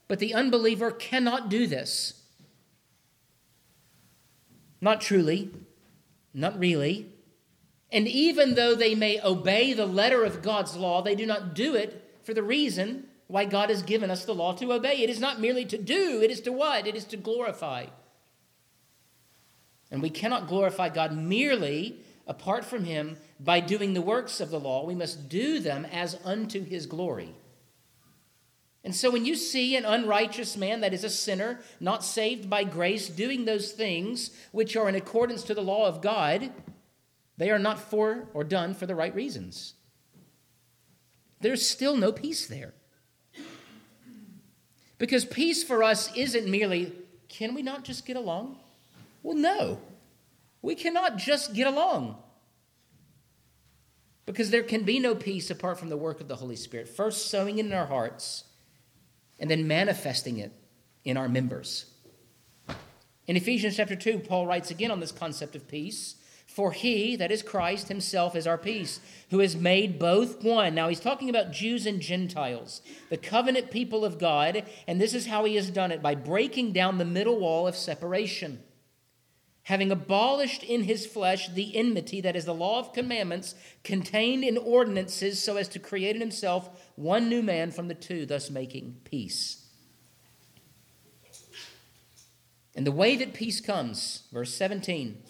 But 0.08 0.20
the 0.20 0.34
unbeliever 0.34 0.92
cannot 0.92 1.50
do 1.50 1.68
this. 1.68 2.19
Not 4.82 5.02
truly, 5.02 5.52
not 6.34 6.58
really. 6.58 7.12
And 7.92 8.08
even 8.08 8.56
though 8.56 8.76
they 8.76 8.96
may 8.96 9.20
obey 9.22 9.74
the 9.74 9.86
letter 9.86 10.24
of 10.24 10.42
God's 10.42 10.76
law, 10.76 11.02
they 11.02 11.16
do 11.16 11.26
not 11.26 11.54
do 11.56 11.76
it 11.76 12.20
for 12.24 12.34
the 12.34 12.44
reason 12.44 13.06
why 13.28 13.46
God 13.46 13.70
has 13.70 13.84
given 13.84 14.12
us 14.12 14.26
the 14.26 14.36
law 14.36 14.54
to 14.54 14.74
obey. 14.74 15.02
It 15.04 15.10
is 15.10 15.20
not 15.20 15.40
merely 15.40 15.66
to 15.66 15.78
do, 15.78 16.22
it 16.22 16.32
is 16.32 16.42
to 16.42 16.52
what? 16.52 16.88
It 16.88 16.96
is 16.96 17.06
to 17.06 17.18
glorify. 17.18 17.86
And 19.92 20.02
we 20.02 20.10
cannot 20.10 20.48
glorify 20.48 20.90
God 20.90 21.16
merely 21.16 22.00
apart 22.28 22.64
from 22.64 22.84
Him 22.86 23.18
by 23.40 23.60
doing 23.60 23.94
the 23.94 24.02
works 24.02 24.40
of 24.40 24.52
the 24.52 24.60
law. 24.60 24.86
We 24.86 24.96
must 24.96 25.30
do 25.30 25.60
them 25.60 25.86
as 25.86 26.20
unto 26.24 26.64
His 26.64 26.86
glory. 26.86 27.34
And 28.90 28.96
so 28.96 29.12
when 29.12 29.24
you 29.24 29.36
see 29.36 29.76
an 29.76 29.86
unrighteous 29.86 30.58
man 30.58 30.82
that 30.82 30.96
is 30.96 31.04
a 31.04 31.12
sinner, 31.12 31.60
not 31.80 32.04
saved 32.04 32.50
by 32.50 32.64
grace, 32.64 33.08
doing 33.08 33.46
those 33.46 33.72
things 33.72 34.32
which 34.52 34.76
are 34.76 34.90
in 34.90 34.96
accordance 34.96 35.44
to 35.44 35.54
the 35.54 35.62
law 35.62 35.86
of 35.86 36.02
God, 36.02 36.52
they 37.38 37.52
are 37.52 37.60
not 37.60 37.80
for 37.80 38.28
or 38.34 38.44
done 38.44 38.74
for 38.74 38.88
the 38.88 38.96
right 38.96 39.14
reasons. 39.14 39.76
There's 41.40 41.70
still 41.70 41.96
no 41.98 42.12
peace 42.12 42.48
there. 42.48 42.74
Because 44.98 45.24
peace 45.24 45.64
for 45.64 45.84
us 45.84 46.12
isn't 46.16 46.50
merely 46.50 46.92
can 47.28 47.54
we 47.54 47.62
not 47.62 47.84
just 47.84 48.08
get 48.08 48.16
along? 48.18 48.58
Well, 49.22 49.38
no. 49.38 49.80
We 50.64 50.74
cannot 50.74 51.18
just 51.18 51.54
get 51.54 51.68
along. 51.68 52.18
Because 54.26 54.50
there 54.50 54.64
can 54.64 54.82
be 54.82 54.98
no 54.98 55.14
peace 55.14 55.52
apart 55.52 55.78
from 55.78 55.90
the 55.90 55.96
work 55.96 56.20
of 56.22 56.28
the 56.28 56.38
Holy 56.38 56.56
Spirit. 56.56 56.90
First, 56.90 57.28
sowing 57.28 57.60
it 57.60 57.68
in 57.68 57.72
our 57.72 57.86
hearts, 57.86 58.46
and 59.40 59.50
then 59.50 59.68
manifesting 59.68 60.38
it 60.38 60.52
in 61.04 61.18
our 61.18 61.30
members. 61.30 61.86
In 63.28 63.38
Ephesians 63.38 63.78
chapter 63.78 63.96
2, 63.96 64.20
Paul 64.20 64.48
writes 64.48 64.72
again 64.72 64.92
on 64.92 65.00
this 65.00 65.12
concept 65.12 65.56
of 65.56 65.68
peace. 65.68 66.16
For 66.48 66.72
he, 66.72 67.16
that 67.16 67.32
is 67.32 67.44
Christ 67.44 67.90
himself, 67.90 68.36
is 68.36 68.48
our 68.48 68.58
peace, 68.58 69.00
who 69.30 69.38
has 69.38 69.56
made 69.56 70.00
both 70.00 70.44
one. 70.44 70.74
Now 70.74 70.90
he's 70.90 71.00
talking 71.00 71.30
about 71.30 71.52
Jews 71.52 71.86
and 71.86 72.02
Gentiles, 72.02 72.82
the 73.10 73.18
covenant 73.18 73.70
people 73.70 74.04
of 74.04 74.18
God, 74.18 74.64
and 74.88 75.00
this 75.00 75.14
is 75.14 75.28
how 75.28 75.46
he 75.46 75.56
has 75.56 75.70
done 75.70 75.92
it 75.92 76.02
by 76.02 76.16
breaking 76.16 76.74
down 76.74 76.98
the 76.98 77.06
middle 77.06 77.40
wall 77.40 77.68
of 77.68 77.76
separation 77.76 78.64
having 79.70 79.92
abolished 79.92 80.64
in 80.64 80.82
his 80.82 81.06
flesh 81.06 81.48
the 81.50 81.78
enmity, 81.78 82.20
that 82.22 82.36
is, 82.36 82.46
the 82.46 82.54
law 82.56 82.80
of 82.80 82.92
commandments 82.92 83.54
contained 83.84 84.44
in 84.44 84.58
ordinances, 84.58 85.40
so 85.40 85.58
as 85.58 85.68
to 85.68 85.78
create 85.78 86.16
in 86.16 86.22
himself 86.22 86.92
one 86.96 87.30
new 87.30 87.44
man 87.44 87.70
from 87.70 87.88
the 87.88 87.94
two, 87.94 88.26
thus 88.26 88.50
making 88.50 88.98
peace. 89.04 89.68
And 92.76 92.88
the 92.88 92.92
way 92.92 93.16
that 93.18 93.36
peace 93.36 93.62
comes, 93.62 94.24
verse 94.34 94.56
17, 94.56 95.22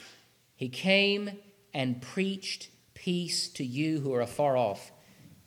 he 0.56 0.70
came 0.70 1.32
and 1.74 2.02
preached 2.02 2.70
peace 2.94 3.50
to 3.50 3.66
you 3.66 4.00
who 4.00 4.14
are 4.14 4.22
afar 4.22 4.56
off 4.56 4.94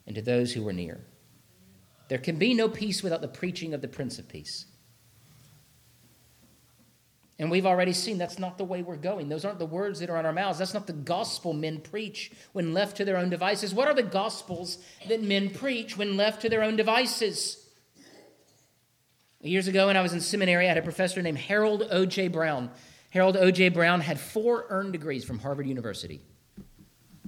and 0.05 0.15
to 0.15 0.21
those 0.21 0.53
who 0.53 0.67
are 0.67 0.73
near. 0.73 1.01
There 2.09 2.19
can 2.19 2.37
be 2.37 2.53
no 2.53 2.69
peace 2.69 3.01
without 3.01 3.21
the 3.21 3.27
preaching 3.27 3.73
of 3.73 3.81
the 3.81 3.87
Prince 3.87 4.19
of 4.19 4.29
Peace. 4.29 4.67
And 7.39 7.49
we've 7.49 7.65
already 7.65 7.93
seen 7.93 8.17
that's 8.17 8.37
not 8.37 8.57
the 8.57 8.63
way 8.63 8.83
we're 8.83 8.95
going. 8.95 9.27
Those 9.27 9.43
aren't 9.43 9.59
the 9.59 9.65
words 9.65 9.99
that 9.99 10.09
are 10.09 10.17
on 10.17 10.25
our 10.25 10.33
mouths. 10.33 10.59
That's 10.59 10.73
not 10.73 10.85
the 10.85 10.93
gospel 10.93 11.53
men 11.53 11.79
preach 11.79 12.31
when 12.53 12.73
left 12.73 12.97
to 12.97 13.05
their 13.05 13.17
own 13.17 13.29
devices. 13.29 13.73
What 13.73 13.87
are 13.87 13.93
the 13.93 14.03
gospels 14.03 14.77
that 15.07 15.23
men 15.23 15.49
preach 15.49 15.97
when 15.97 16.15
left 16.15 16.43
to 16.43 16.49
their 16.49 16.61
own 16.61 16.75
devices? 16.75 17.59
Years 19.41 19.67
ago, 19.67 19.87
when 19.87 19.97
I 19.97 20.01
was 20.01 20.13
in 20.13 20.21
seminary, 20.21 20.65
I 20.65 20.69
had 20.69 20.77
a 20.77 20.83
professor 20.83 21.21
named 21.21 21.39
Harold 21.39 21.85
O.J. 21.89 22.29
Brown. 22.29 22.69
Harold 23.09 23.35
O.J. 23.35 23.69
Brown 23.69 23.99
had 23.99 24.19
four 24.19 24.65
earned 24.69 24.93
degrees 24.93 25.25
from 25.25 25.39
Harvard 25.39 25.67
University. 25.67 26.21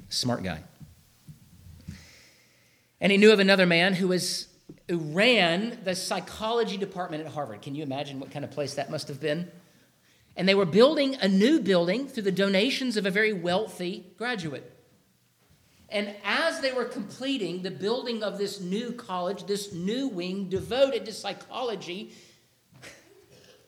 Smart 0.09 0.43
guy. 0.43 0.63
And 3.01 3.11
he 3.11 3.17
knew 3.17 3.33
of 3.33 3.39
another 3.39 3.65
man 3.65 3.93
who 3.93 4.07
was 4.07 4.47
who 4.87 4.97
ran 4.97 5.79
the 5.83 5.95
psychology 5.95 6.77
department 6.77 7.25
at 7.25 7.31
Harvard. 7.31 7.61
Can 7.61 7.75
you 7.75 7.83
imagine 7.83 8.19
what 8.19 8.31
kind 8.31 8.45
of 8.45 8.51
place 8.51 8.75
that 8.75 8.89
must 8.89 9.07
have 9.07 9.19
been? 9.19 9.51
And 10.35 10.47
they 10.47 10.55
were 10.55 10.65
building 10.65 11.15
a 11.15 11.27
new 11.27 11.59
building 11.59 12.07
through 12.07 12.23
the 12.23 12.31
donations 12.31 12.97
of 12.97 13.05
a 13.05 13.11
very 13.11 13.33
wealthy 13.33 14.05
graduate. 14.17 14.71
And 15.89 16.13
as 16.23 16.61
they 16.61 16.73
were 16.73 16.85
completing 16.85 17.61
the 17.61 17.71
building 17.71 18.23
of 18.23 18.37
this 18.37 18.59
new 18.59 18.91
college, 18.91 19.45
this 19.45 19.73
new 19.73 20.07
wing 20.07 20.49
devoted 20.49 21.05
to 21.05 21.13
psychology, 21.13 22.11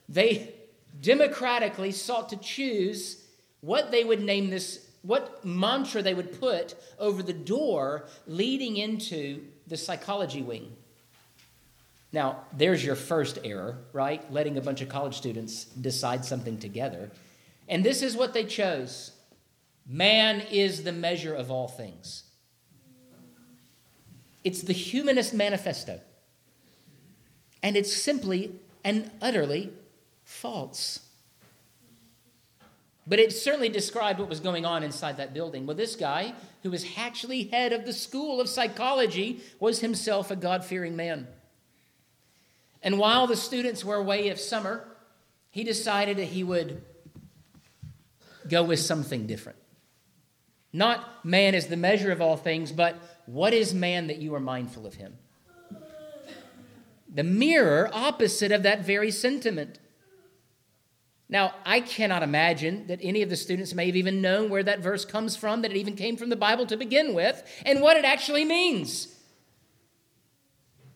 they 0.09 0.53
democratically 0.99 1.91
sought 1.91 2.29
to 2.29 2.37
choose 2.37 3.23
what 3.61 3.91
they 3.91 4.03
would 4.03 4.21
name 4.21 4.49
this, 4.49 4.87
what 5.01 5.43
mantra 5.45 6.01
they 6.01 6.13
would 6.13 6.39
put 6.39 6.75
over 6.99 7.21
the 7.21 7.33
door 7.33 8.05
leading 8.25 8.77
into 8.77 9.45
the 9.67 9.77
psychology 9.77 10.41
wing. 10.41 10.75
Now, 12.11 12.45
there's 12.53 12.83
your 12.83 12.95
first 12.95 13.39
error, 13.43 13.77
right? 13.91 14.31
Letting 14.31 14.57
a 14.57 14.61
bunch 14.61 14.81
of 14.81 14.89
college 14.89 15.17
students 15.17 15.65
decide 15.65 16.23
something 16.23 16.57
together. 16.57 17.11
And 17.67 17.83
this 17.83 18.01
is 18.01 18.15
what 18.15 18.33
they 18.33 18.45
chose 18.45 19.11
man 19.89 20.41
is 20.51 20.83
the 20.83 20.91
measure 20.91 21.33
of 21.33 21.49
all 21.49 21.67
things. 21.67 22.23
It's 24.43 24.61
the 24.61 24.73
humanist 24.73 25.33
manifesto. 25.33 25.99
And 27.63 27.75
it's 27.75 27.93
simply 27.93 28.51
and 28.83 29.11
utterly 29.21 29.71
false. 30.23 30.99
But 33.05 33.19
it 33.19 33.31
certainly 33.31 33.69
described 33.69 34.19
what 34.19 34.29
was 34.29 34.41
going 34.41 34.65
on 34.65 34.83
inside 34.83 35.17
that 35.17 35.33
building. 35.33 35.65
Well, 35.65 35.77
this 35.77 35.95
guy, 35.95 36.33
who 36.63 36.71
was 36.71 36.85
actually 36.97 37.45
head 37.45 37.71
of 37.71 37.85
the 37.85 37.93
school 37.93 38.41
of 38.41 38.49
psychology, 38.49 39.41
was 39.59 39.79
himself 39.79 40.29
a 40.29 40.35
God 40.35 40.65
fearing 40.65 40.95
man. 40.95 41.27
And 42.81 42.99
while 42.99 43.27
the 43.27 43.35
students 43.35 43.83
were 43.83 43.95
away 43.95 44.29
of 44.29 44.39
summer, 44.39 44.87
he 45.49 45.63
decided 45.63 46.17
that 46.17 46.25
he 46.25 46.43
would 46.43 46.83
go 48.47 48.63
with 48.63 48.79
something 48.79 49.27
different. 49.27 49.57
Not 50.71 51.25
man 51.25 51.55
is 51.55 51.67
the 51.67 51.77
measure 51.77 52.11
of 52.11 52.21
all 52.21 52.37
things, 52.37 52.71
but 52.71 52.95
what 53.25 53.53
is 53.53 53.73
man 53.73 54.07
that 54.07 54.17
you 54.17 54.35
are 54.35 54.39
mindful 54.39 54.85
of 54.85 54.95
him? 54.95 55.17
The 57.13 57.23
mirror 57.23 57.89
opposite 57.91 58.51
of 58.51 58.63
that 58.63 58.85
very 58.85 59.11
sentiment. 59.11 59.79
Now, 61.29 61.55
I 61.65 61.81
cannot 61.81 62.23
imagine 62.23 62.87
that 62.87 62.99
any 63.01 63.21
of 63.21 63.29
the 63.29 63.35
students 63.35 63.73
may 63.73 63.87
have 63.87 63.95
even 63.95 64.21
known 64.21 64.49
where 64.49 64.63
that 64.63 64.79
verse 64.79 65.03
comes 65.03 65.35
from, 65.35 65.61
that 65.61 65.71
it 65.71 65.77
even 65.77 65.95
came 65.95 66.15
from 66.15 66.29
the 66.29 66.35
Bible 66.35 66.65
to 66.67 66.77
begin 66.77 67.13
with, 67.13 67.43
and 67.65 67.81
what 67.81 67.97
it 67.97 68.05
actually 68.05 68.45
means. 68.45 69.13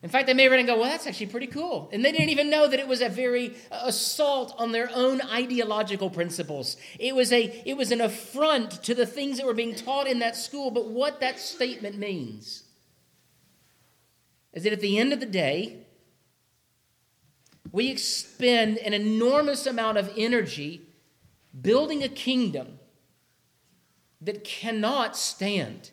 In 0.03 0.09
fact, 0.09 0.25
they 0.25 0.33
may 0.33 0.49
read 0.49 0.59
and 0.59 0.67
go, 0.67 0.79
well, 0.79 0.89
that's 0.89 1.05
actually 1.05 1.27
pretty 1.27 1.47
cool. 1.47 1.87
And 1.93 2.03
they 2.03 2.11
didn't 2.11 2.29
even 2.29 2.49
know 2.49 2.67
that 2.67 2.79
it 2.79 2.87
was 2.87 3.01
a 3.01 3.09
very 3.09 3.55
uh, 3.71 3.81
assault 3.83 4.55
on 4.57 4.71
their 4.71 4.89
own 4.93 5.21
ideological 5.21 6.09
principles. 6.09 6.75
It 6.97 7.13
was, 7.13 7.31
a, 7.31 7.61
it 7.65 7.77
was 7.77 7.91
an 7.91 8.01
affront 8.01 8.83
to 8.83 8.95
the 8.95 9.05
things 9.05 9.37
that 9.37 9.45
were 9.45 9.53
being 9.53 9.75
taught 9.75 10.07
in 10.07 10.17
that 10.19 10.35
school. 10.35 10.71
But 10.71 10.89
what 10.89 11.19
that 11.19 11.39
statement 11.39 11.99
means 11.99 12.63
is 14.53 14.63
that 14.63 14.73
at 14.73 14.81
the 14.81 14.97
end 14.97 15.13
of 15.13 15.19
the 15.19 15.27
day, 15.27 15.85
we 17.71 17.89
expend 17.89 18.79
an 18.79 18.93
enormous 18.93 19.67
amount 19.67 19.99
of 19.99 20.11
energy 20.17 20.81
building 21.61 22.01
a 22.01 22.09
kingdom 22.09 22.79
that 24.19 24.43
cannot 24.43 25.15
stand 25.15 25.91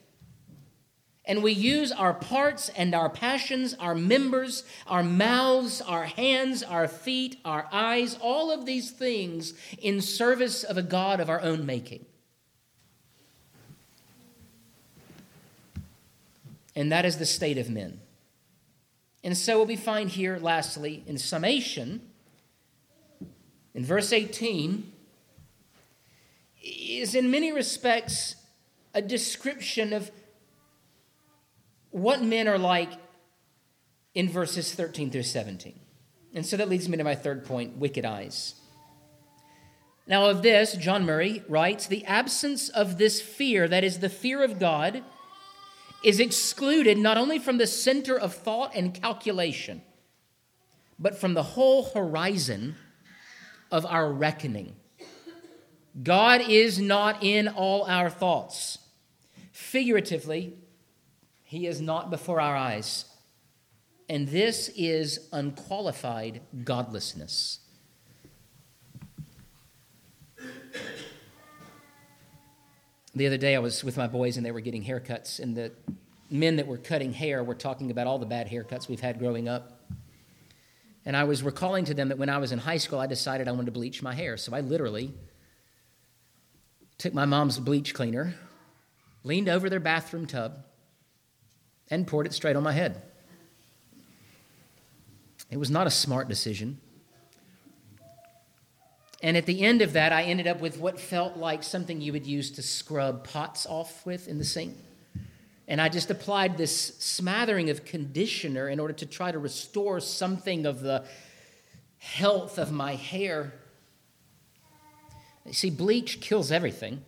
and 1.28 1.42
we 1.42 1.52
use 1.52 1.92
our 1.92 2.14
parts 2.14 2.70
and 2.70 2.94
our 2.94 3.10
passions, 3.10 3.74
our 3.74 3.94
members, 3.94 4.64
our 4.86 5.02
mouths, 5.02 5.82
our 5.82 6.06
hands, 6.06 6.62
our 6.62 6.88
feet, 6.88 7.36
our 7.44 7.68
eyes, 7.70 8.16
all 8.18 8.50
of 8.50 8.64
these 8.64 8.90
things 8.90 9.52
in 9.76 10.00
service 10.00 10.64
of 10.64 10.78
a 10.78 10.82
God 10.82 11.20
of 11.20 11.28
our 11.28 11.42
own 11.42 11.66
making. 11.66 12.06
And 16.74 16.90
that 16.90 17.04
is 17.04 17.18
the 17.18 17.26
state 17.26 17.58
of 17.58 17.68
men. 17.68 18.00
And 19.22 19.36
so, 19.36 19.58
what 19.58 19.68
we 19.68 19.76
find 19.76 20.08
here, 20.08 20.38
lastly, 20.38 21.02
in 21.06 21.18
summation, 21.18 22.00
in 23.74 23.84
verse 23.84 24.12
18, 24.12 24.90
is 26.62 27.14
in 27.14 27.30
many 27.30 27.52
respects 27.52 28.36
a 28.94 29.02
description 29.02 29.92
of 29.92 30.10
what 31.90 32.22
men 32.22 32.48
are 32.48 32.58
like 32.58 32.92
in 34.14 34.28
verses 34.28 34.74
13 34.74 35.10
through 35.10 35.22
17. 35.22 35.78
And 36.34 36.44
so 36.44 36.56
that 36.56 36.68
leads 36.68 36.88
me 36.88 36.96
to 36.96 37.04
my 37.04 37.14
third 37.14 37.44
point 37.44 37.76
wicked 37.76 38.04
eyes. 38.04 38.54
Now, 40.06 40.30
of 40.30 40.42
this, 40.42 40.72
John 40.72 41.04
Murray 41.04 41.42
writes 41.48 41.86
the 41.86 42.04
absence 42.06 42.70
of 42.70 42.96
this 42.96 43.20
fear, 43.20 43.68
that 43.68 43.84
is, 43.84 43.98
the 43.98 44.08
fear 44.08 44.42
of 44.42 44.58
God, 44.58 45.02
is 46.02 46.18
excluded 46.18 46.96
not 46.96 47.18
only 47.18 47.38
from 47.38 47.58
the 47.58 47.66
center 47.66 48.18
of 48.18 48.34
thought 48.34 48.74
and 48.74 48.94
calculation, 48.94 49.82
but 50.98 51.18
from 51.18 51.34
the 51.34 51.42
whole 51.42 51.90
horizon 51.90 52.76
of 53.70 53.84
our 53.84 54.10
reckoning. 54.10 54.76
God 56.02 56.40
is 56.40 56.78
not 56.78 57.22
in 57.22 57.48
all 57.48 57.84
our 57.84 58.08
thoughts. 58.08 58.78
Figuratively, 59.52 60.54
he 61.48 61.66
is 61.66 61.80
not 61.80 62.10
before 62.10 62.42
our 62.42 62.54
eyes. 62.54 63.06
And 64.06 64.28
this 64.28 64.68
is 64.76 65.28
unqualified 65.32 66.42
godlessness. 66.62 67.60
The 73.14 73.26
other 73.26 73.38
day, 73.38 73.56
I 73.56 73.60
was 73.60 73.82
with 73.82 73.96
my 73.96 74.06
boys 74.06 74.36
and 74.36 74.44
they 74.44 74.50
were 74.50 74.60
getting 74.60 74.84
haircuts, 74.84 75.40
and 75.40 75.56
the 75.56 75.72
men 76.30 76.56
that 76.56 76.66
were 76.66 76.76
cutting 76.76 77.14
hair 77.14 77.42
were 77.42 77.54
talking 77.54 77.90
about 77.90 78.06
all 78.06 78.18
the 78.18 78.26
bad 78.26 78.50
haircuts 78.50 78.86
we've 78.86 79.00
had 79.00 79.18
growing 79.18 79.48
up. 79.48 79.80
And 81.06 81.16
I 81.16 81.24
was 81.24 81.42
recalling 81.42 81.86
to 81.86 81.94
them 81.94 82.08
that 82.08 82.18
when 82.18 82.28
I 82.28 82.36
was 82.36 82.52
in 82.52 82.58
high 82.58 82.76
school, 82.76 82.98
I 82.98 83.06
decided 83.06 83.48
I 83.48 83.52
wanted 83.52 83.66
to 83.66 83.72
bleach 83.72 84.02
my 84.02 84.12
hair. 84.12 84.36
So 84.36 84.54
I 84.54 84.60
literally 84.60 85.14
took 86.98 87.14
my 87.14 87.24
mom's 87.24 87.58
bleach 87.58 87.94
cleaner, 87.94 88.34
leaned 89.24 89.48
over 89.48 89.70
their 89.70 89.80
bathroom 89.80 90.26
tub, 90.26 90.64
and 91.90 92.06
poured 92.06 92.26
it 92.26 92.32
straight 92.32 92.56
on 92.56 92.62
my 92.62 92.72
head. 92.72 93.02
It 95.50 95.56
was 95.56 95.70
not 95.70 95.86
a 95.86 95.90
smart 95.90 96.28
decision. 96.28 96.78
And 99.22 99.36
at 99.36 99.46
the 99.46 99.62
end 99.62 99.82
of 99.82 99.94
that, 99.94 100.12
I 100.12 100.22
ended 100.24 100.46
up 100.46 100.60
with 100.60 100.78
what 100.78 101.00
felt 101.00 101.36
like 101.36 101.62
something 101.62 102.00
you 102.00 102.12
would 102.12 102.26
use 102.26 102.50
to 102.52 102.62
scrub 102.62 103.24
pots 103.24 103.66
off 103.66 104.06
with 104.06 104.28
in 104.28 104.38
the 104.38 104.44
sink. 104.44 104.76
And 105.66 105.80
I 105.80 105.88
just 105.88 106.10
applied 106.10 106.56
this 106.56 106.96
smattering 106.98 107.68
of 107.68 107.84
conditioner 107.84 108.68
in 108.68 108.78
order 108.78 108.94
to 108.94 109.06
try 109.06 109.32
to 109.32 109.38
restore 109.38 110.00
something 110.00 110.66
of 110.66 110.80
the 110.80 111.04
health 111.98 112.58
of 112.58 112.70
my 112.70 112.94
hair. 112.94 113.52
You 115.44 115.52
see, 115.52 115.70
bleach 115.70 116.20
kills 116.20 116.52
everything, 116.52 117.04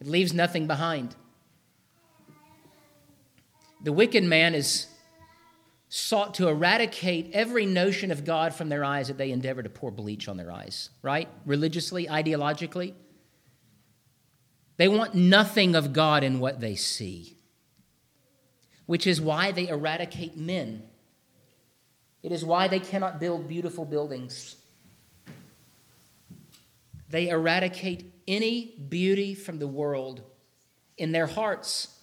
it 0.00 0.06
leaves 0.06 0.32
nothing 0.32 0.66
behind. 0.66 1.14
The 3.82 3.92
wicked 3.92 4.24
man 4.24 4.54
is 4.54 4.86
sought 5.88 6.34
to 6.34 6.48
eradicate 6.48 7.30
every 7.32 7.64
notion 7.64 8.10
of 8.10 8.24
God 8.24 8.54
from 8.54 8.68
their 8.68 8.84
eyes 8.84 9.08
that 9.08 9.16
they 9.16 9.30
endeavor 9.30 9.62
to 9.62 9.70
pour 9.70 9.90
bleach 9.90 10.28
on 10.28 10.36
their 10.36 10.52
eyes, 10.52 10.90
right? 11.02 11.28
Religiously, 11.46 12.06
ideologically. 12.06 12.94
They 14.76 14.88
want 14.88 15.14
nothing 15.14 15.74
of 15.74 15.92
God 15.92 16.22
in 16.22 16.40
what 16.40 16.60
they 16.60 16.74
see, 16.74 17.38
which 18.86 19.06
is 19.06 19.20
why 19.20 19.52
they 19.52 19.68
eradicate 19.68 20.36
men. 20.36 20.82
It 22.22 22.32
is 22.32 22.44
why 22.44 22.68
they 22.68 22.80
cannot 22.80 23.18
build 23.18 23.48
beautiful 23.48 23.84
buildings. 23.84 24.56
They 27.08 27.28
eradicate 27.28 28.12
any 28.26 28.74
beauty 28.88 29.34
from 29.34 29.58
the 29.58 29.66
world 29.66 30.22
in 30.96 31.12
their 31.12 31.26
hearts. 31.26 31.97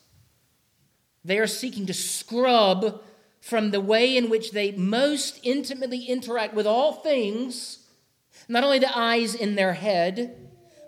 They 1.26 1.40
are 1.40 1.48
seeking 1.48 1.88
to 1.88 1.94
scrub 1.94 3.02
from 3.42 3.72
the 3.72 3.82
way 3.82 4.16
in 4.16 4.30
which 4.30 4.52
they 4.52 4.72
most 4.72 5.40
intimately 5.42 6.04
interact 6.04 6.54
with 6.54 6.68
all 6.68 6.94
things, 6.94 7.80
not 8.48 8.64
only 8.64 8.78
the 8.78 8.96
eyes 8.96 9.34
in 9.34 9.56
their 9.56 9.74
head, 9.74 10.38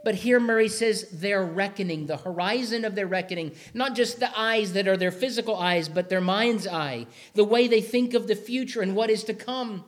but 0.04 0.16
here 0.16 0.40
Murray 0.40 0.70
says 0.70 1.10
their 1.10 1.44
reckoning, 1.44 2.06
the 2.06 2.18
horizon 2.18 2.86
of 2.86 2.94
their 2.94 3.08
reckoning, 3.08 3.52
not 3.74 3.96
just 3.96 4.20
the 4.20 4.40
eyes 4.40 4.74
that 4.74 4.88
are 4.88 4.96
their 4.96 5.12
physical 5.12 5.56
eyes, 5.56 5.90
but 5.90 6.08
their 6.08 6.22
mind's 6.22 6.68
eye, 6.68 7.08
the 7.34 7.44
way 7.44 7.68
they 7.68 7.82
think 7.82 8.14
of 8.14 8.28
the 8.28 8.36
future 8.36 8.82
and 8.82 8.96
what 8.96 9.10
is 9.10 9.24
to 9.24 9.34
come. 9.34 9.86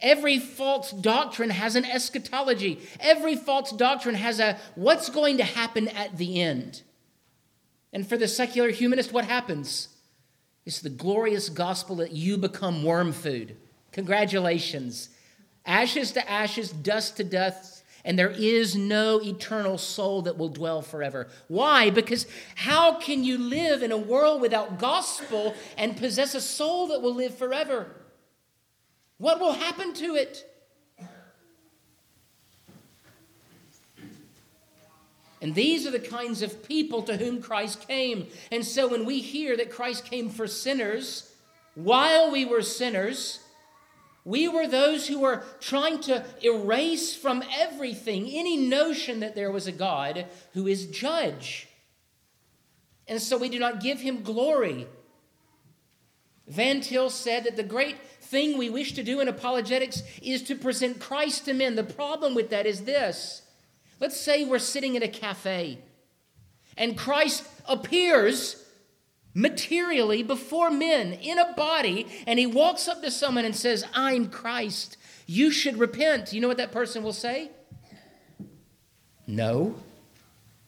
Every 0.00 0.38
false 0.38 0.90
doctrine 0.90 1.50
has 1.50 1.74
an 1.74 1.86
eschatology. 1.86 2.80
Every 3.00 3.34
false 3.34 3.72
doctrine 3.72 4.14
has 4.14 4.40
a 4.40 4.58
what's 4.74 5.08
going 5.08 5.38
to 5.38 5.44
happen 5.44 5.88
at 5.88 6.18
the 6.18 6.42
end. 6.42 6.82
And 7.96 8.06
for 8.06 8.18
the 8.18 8.28
secular 8.28 8.68
humanist, 8.68 9.10
what 9.10 9.24
happens? 9.24 9.88
It's 10.66 10.80
the 10.80 10.90
glorious 10.90 11.48
gospel 11.48 11.96
that 11.96 12.12
you 12.12 12.36
become 12.36 12.84
worm 12.84 13.10
food. 13.10 13.56
Congratulations. 13.92 15.08
Ashes 15.64 16.12
to 16.12 16.30
ashes, 16.30 16.70
dust 16.70 17.16
to 17.16 17.24
dust, 17.24 17.84
and 18.04 18.18
there 18.18 18.34
is 18.36 18.76
no 18.76 19.18
eternal 19.22 19.78
soul 19.78 20.20
that 20.20 20.36
will 20.36 20.50
dwell 20.50 20.82
forever. 20.82 21.28
Why? 21.48 21.88
Because 21.88 22.26
how 22.54 23.00
can 23.00 23.24
you 23.24 23.38
live 23.38 23.82
in 23.82 23.92
a 23.92 23.96
world 23.96 24.42
without 24.42 24.78
gospel 24.78 25.54
and 25.78 25.96
possess 25.96 26.34
a 26.34 26.40
soul 26.42 26.88
that 26.88 27.00
will 27.00 27.14
live 27.14 27.34
forever? 27.38 27.86
What 29.16 29.40
will 29.40 29.54
happen 29.54 29.94
to 29.94 30.16
it? 30.16 30.44
And 35.46 35.54
these 35.54 35.86
are 35.86 35.92
the 35.92 36.00
kinds 36.00 36.42
of 36.42 36.66
people 36.66 37.02
to 37.02 37.16
whom 37.16 37.40
Christ 37.40 37.86
came. 37.86 38.26
And 38.50 38.64
so 38.64 38.88
when 38.88 39.04
we 39.04 39.20
hear 39.20 39.56
that 39.56 39.70
Christ 39.70 40.04
came 40.04 40.28
for 40.28 40.48
sinners, 40.48 41.32
while 41.76 42.32
we 42.32 42.44
were 42.44 42.62
sinners, 42.62 43.38
we 44.24 44.48
were 44.48 44.66
those 44.66 45.06
who 45.06 45.20
were 45.20 45.44
trying 45.60 46.00
to 46.00 46.24
erase 46.42 47.14
from 47.14 47.44
everything 47.56 48.28
any 48.28 48.56
notion 48.56 49.20
that 49.20 49.36
there 49.36 49.52
was 49.52 49.68
a 49.68 49.72
God 49.72 50.26
who 50.52 50.66
is 50.66 50.86
judge. 50.86 51.68
And 53.06 53.22
so 53.22 53.38
we 53.38 53.48
do 53.48 53.60
not 53.60 53.80
give 53.80 54.00
him 54.00 54.24
glory. 54.24 54.88
Van 56.48 56.80
Til 56.80 57.08
said 57.08 57.44
that 57.44 57.54
the 57.54 57.62
great 57.62 58.00
thing 58.20 58.58
we 58.58 58.68
wish 58.68 58.94
to 58.94 59.04
do 59.04 59.20
in 59.20 59.28
apologetics 59.28 60.02
is 60.20 60.42
to 60.42 60.56
present 60.56 60.98
Christ 60.98 61.44
to 61.44 61.54
men. 61.54 61.76
The 61.76 61.84
problem 61.84 62.34
with 62.34 62.50
that 62.50 62.66
is 62.66 62.80
this 62.80 63.42
Let's 64.00 64.20
say 64.20 64.44
we're 64.44 64.58
sitting 64.58 64.94
in 64.94 65.02
a 65.02 65.08
cafe 65.08 65.78
and 66.76 66.96
Christ 66.96 67.44
appears 67.66 68.62
materially 69.34 70.22
before 70.22 70.70
men 70.70 71.12
in 71.14 71.38
a 71.38 71.52
body, 71.54 72.06
and 72.26 72.38
he 72.38 72.46
walks 72.46 72.88
up 72.88 73.02
to 73.02 73.10
someone 73.10 73.44
and 73.44 73.56
says, 73.56 73.84
I'm 73.94 74.28
Christ. 74.28 74.96
You 75.26 75.50
should 75.50 75.78
repent. 75.78 76.32
You 76.32 76.40
know 76.40 76.48
what 76.48 76.56
that 76.58 76.72
person 76.72 77.02
will 77.02 77.12
say? 77.12 77.50
No. 79.26 79.74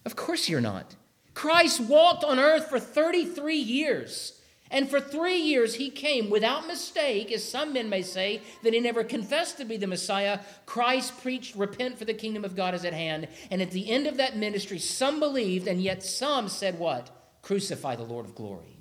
Of 0.05 0.17
course 0.17 0.49
you're 0.49 0.61
not. 0.61 0.97
Christ 1.35 1.81
walked 1.81 2.25
on 2.25 2.38
earth 2.38 2.69
for 2.69 2.81
33 2.81 3.57
years. 3.57 4.38
And 4.71 4.89
for 4.89 5.01
three 5.01 5.39
years 5.39 5.77
he 5.77 5.91
came 5.91 6.29
without 6.29 6.67
mistake, 6.67 7.33
as 7.33 7.49
some 7.49 7.73
men 7.73 7.89
may 7.89 8.03
say, 8.03 8.43
that 8.63 8.75
he 8.75 8.81
never 8.81 9.03
confessed 9.03 9.57
to 9.59 9.65
be 9.65 9.77
the 9.77 9.87
Messiah. 9.87 10.41
Christ 10.67 11.21
preached, 11.23 11.57
Repent, 11.57 11.99
for 11.99 12.05
the 12.05 12.15
kingdom 12.15 12.45
of 12.45 12.55
God 12.55 12.75
is 12.75 12.85
at 12.85 12.93
hand. 12.93 13.29
And 13.51 13.63
at 13.63 13.71
the 13.71 13.91
end 13.91 14.07
of 14.07 14.19
that 14.19 14.37
ministry, 14.37 14.79
some 14.79 15.21
believed, 15.21 15.67
and 15.67 15.81
yet 15.81 16.03
some 16.03 16.49
said, 16.49 16.79
What? 16.79 17.11
Crucify 17.43 17.97
the 17.97 18.03
Lord 18.03 18.27
of 18.27 18.35
glory. 18.35 18.79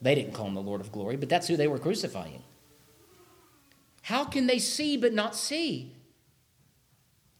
They 0.00 0.16
didn't 0.16 0.34
call 0.34 0.48
him 0.48 0.54
the 0.54 0.60
Lord 0.60 0.80
of 0.80 0.90
glory, 0.90 1.16
but 1.16 1.28
that's 1.28 1.46
who 1.46 1.56
they 1.56 1.68
were 1.68 1.78
crucifying. 1.78 2.42
How 4.02 4.24
can 4.24 4.48
they 4.48 4.58
see 4.58 4.96
but 4.96 5.12
not 5.12 5.36
see? 5.36 5.94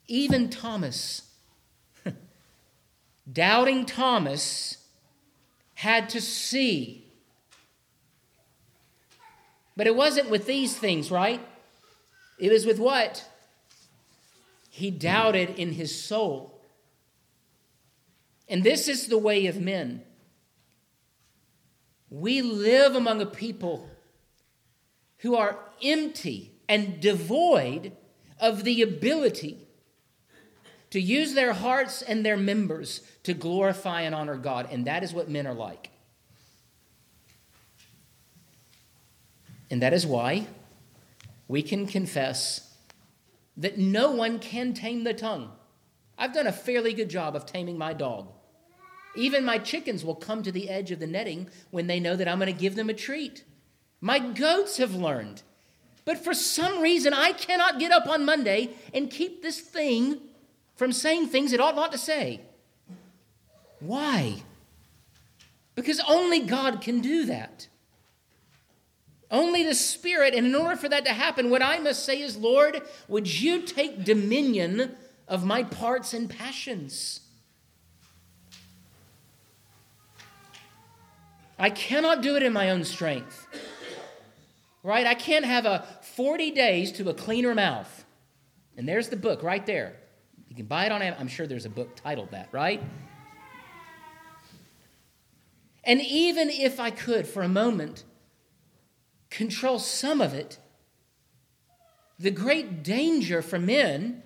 Even 0.06 0.48
Thomas, 0.48 1.28
doubting 3.32 3.84
Thomas, 3.84 4.78
had 5.74 6.08
to 6.10 6.20
see 6.20 7.01
but 9.76 9.86
it 9.86 9.96
wasn't 9.96 10.30
with 10.30 10.46
these 10.46 10.76
things, 10.76 11.10
right? 11.10 11.40
It 12.38 12.50
was 12.50 12.66
with 12.66 12.78
what? 12.78 13.28
He 14.68 14.90
doubted 14.90 15.50
in 15.58 15.72
his 15.72 16.02
soul. 16.02 16.60
And 18.48 18.64
this 18.64 18.88
is 18.88 19.06
the 19.06 19.18
way 19.18 19.46
of 19.46 19.60
men. 19.60 20.02
We 22.10 22.42
live 22.42 22.94
among 22.94 23.22
a 23.22 23.26
people 23.26 23.88
who 25.18 25.36
are 25.36 25.58
empty 25.82 26.52
and 26.68 27.00
devoid 27.00 27.92
of 28.40 28.64
the 28.64 28.82
ability 28.82 29.68
to 30.90 31.00
use 31.00 31.32
their 31.34 31.52
hearts 31.52 32.02
and 32.02 32.26
their 32.26 32.36
members 32.36 33.00
to 33.22 33.32
glorify 33.32 34.02
and 34.02 34.14
honor 34.14 34.36
God. 34.36 34.68
And 34.70 34.86
that 34.86 35.02
is 35.02 35.14
what 35.14 35.30
men 35.30 35.46
are 35.46 35.54
like. 35.54 35.91
And 39.72 39.80
that 39.80 39.94
is 39.94 40.06
why 40.06 40.48
we 41.48 41.62
can 41.62 41.86
confess 41.86 42.76
that 43.56 43.78
no 43.78 44.10
one 44.10 44.38
can 44.38 44.74
tame 44.74 45.02
the 45.02 45.14
tongue. 45.14 45.50
I've 46.18 46.34
done 46.34 46.46
a 46.46 46.52
fairly 46.52 46.92
good 46.92 47.08
job 47.08 47.34
of 47.34 47.46
taming 47.46 47.78
my 47.78 47.94
dog. 47.94 48.28
Even 49.16 49.46
my 49.46 49.56
chickens 49.56 50.04
will 50.04 50.14
come 50.14 50.42
to 50.42 50.52
the 50.52 50.68
edge 50.68 50.90
of 50.90 51.00
the 51.00 51.06
netting 51.06 51.48
when 51.70 51.86
they 51.86 52.00
know 52.00 52.16
that 52.16 52.28
I'm 52.28 52.38
going 52.38 52.52
to 52.52 52.60
give 52.60 52.74
them 52.74 52.90
a 52.90 52.94
treat. 52.94 53.44
My 54.02 54.18
goats 54.18 54.76
have 54.76 54.94
learned. 54.94 55.40
But 56.04 56.18
for 56.18 56.34
some 56.34 56.82
reason, 56.82 57.14
I 57.14 57.32
cannot 57.32 57.78
get 57.78 57.92
up 57.92 58.06
on 58.06 58.26
Monday 58.26 58.74
and 58.92 59.10
keep 59.10 59.40
this 59.40 59.58
thing 59.58 60.18
from 60.76 60.92
saying 60.92 61.28
things 61.28 61.54
it 61.54 61.60
ought 61.60 61.76
not 61.76 61.92
to 61.92 61.98
say. 61.98 62.42
Why? 63.80 64.42
Because 65.74 66.00
only 66.06 66.40
God 66.40 66.82
can 66.82 67.00
do 67.00 67.24
that. 67.24 67.68
Only 69.32 69.64
the 69.64 69.74
Spirit. 69.74 70.34
And 70.34 70.46
in 70.46 70.54
order 70.54 70.76
for 70.76 70.90
that 70.90 71.06
to 71.06 71.12
happen, 71.14 71.48
what 71.48 71.62
I 71.62 71.78
must 71.78 72.04
say 72.04 72.20
is, 72.20 72.36
Lord, 72.36 72.82
would 73.08 73.40
you 73.40 73.62
take 73.62 74.04
dominion 74.04 74.94
of 75.26 75.42
my 75.42 75.62
parts 75.62 76.12
and 76.12 76.28
passions? 76.28 77.20
I 81.58 81.70
cannot 81.70 82.22
do 82.22 82.36
it 82.36 82.42
in 82.42 82.52
my 82.52 82.70
own 82.70 82.84
strength. 82.84 83.46
Right? 84.82 85.06
I 85.06 85.14
can't 85.14 85.46
have 85.46 85.64
a 85.64 85.86
40 86.02 86.50
days 86.50 86.92
to 86.92 87.08
a 87.08 87.14
cleaner 87.14 87.54
mouth. 87.54 88.04
And 88.76 88.86
there's 88.86 89.08
the 89.08 89.16
book 89.16 89.42
right 89.42 89.64
there. 89.64 89.96
You 90.48 90.56
can 90.56 90.66
buy 90.66 90.84
it 90.86 90.92
on 90.92 91.00
Amazon. 91.00 91.20
I'm 91.20 91.28
sure 91.28 91.46
there's 91.46 91.64
a 91.64 91.70
book 91.70 91.96
titled 91.96 92.32
that, 92.32 92.48
right? 92.52 92.82
And 95.84 96.02
even 96.02 96.50
if 96.50 96.78
I 96.78 96.90
could 96.90 97.26
for 97.26 97.42
a 97.42 97.48
moment 97.48 98.04
control 99.32 99.78
some 99.78 100.20
of 100.20 100.34
it. 100.34 100.58
The 102.18 102.30
great 102.30 102.82
danger 102.82 103.42
for 103.42 103.58
men 103.58 104.22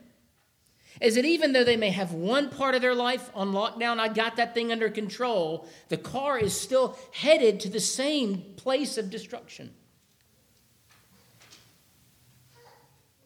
is 1.01 1.15
that 1.15 1.25
even 1.25 1.53
though 1.53 1.65
they 1.65 1.77
may 1.77 1.91
have 1.91 2.13
one 2.13 2.51
part 2.51 2.75
of 2.75 2.83
their 2.83 2.95
life 2.95 3.31
on 3.35 3.53
lockdown, 3.53 3.99
I 3.99 4.09
got 4.09 4.37
that 4.37 4.55
thing 4.55 4.73
under 4.73 4.91
control, 4.91 5.67
the 5.89 5.97
car 5.97 6.39
is 6.39 6.59
still 6.59 6.99
headed 7.13 7.61
to 7.61 7.69
the 7.69 7.81
same 7.81 8.55
place 8.57 8.99
of 8.99 9.11
destruction. 9.11 9.73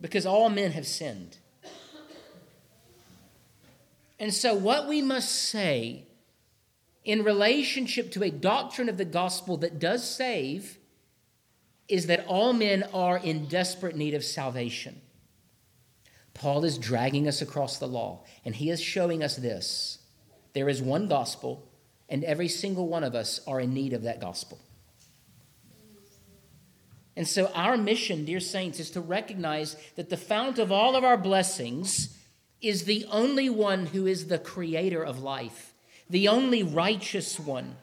because 0.00 0.24
all 0.24 0.48
men 0.48 0.72
have 0.72 0.86
sinned. 0.86 1.36
And 4.18 4.34
so, 4.34 4.54
what 4.54 4.86
we 4.86 5.00
must 5.00 5.30
say 5.30 6.04
in 7.04 7.24
relationship 7.24 8.10
to 8.12 8.22
a 8.22 8.30
doctrine 8.30 8.88
of 8.88 8.98
the 8.98 9.04
gospel 9.04 9.56
that 9.58 9.78
does 9.78 10.08
save 10.08 10.78
is 11.90 12.06
that 12.06 12.24
all 12.26 12.52
men 12.52 12.84
are 12.94 13.18
in 13.18 13.46
desperate 13.46 13.96
need 13.96 14.14
of 14.14 14.24
salvation. 14.24 15.00
Paul 16.32 16.64
is 16.64 16.78
dragging 16.78 17.28
us 17.28 17.42
across 17.42 17.78
the 17.78 17.88
law, 17.88 18.24
and 18.44 18.54
he 18.54 18.70
is 18.70 18.80
showing 18.80 19.22
us 19.22 19.36
this 19.36 19.98
there 20.52 20.68
is 20.68 20.80
one 20.80 21.08
gospel, 21.08 21.68
and 22.08 22.24
every 22.24 22.48
single 22.48 22.88
one 22.88 23.04
of 23.04 23.14
us 23.14 23.40
are 23.46 23.60
in 23.60 23.74
need 23.74 23.92
of 23.92 24.02
that 24.02 24.20
gospel. 24.20 24.58
And 27.16 27.26
so, 27.28 27.50
our 27.54 27.76
mission, 27.76 28.24
dear 28.24 28.40
saints, 28.40 28.80
is 28.80 28.90
to 28.92 29.00
recognize 29.00 29.76
that 29.96 30.08
the 30.08 30.16
fount 30.16 30.58
of 30.58 30.72
all 30.72 30.96
of 30.96 31.04
our 31.04 31.18
blessings 31.18 32.16
is 32.62 32.84
the 32.84 33.04
only 33.10 33.50
one 33.50 33.86
who 33.86 34.06
is 34.06 34.26
the 34.26 34.38
creator 34.38 35.02
of 35.02 35.22
life, 35.22 35.74
the 36.08 36.28
only 36.28 36.62
righteous 36.62 37.38
one. 37.38 37.76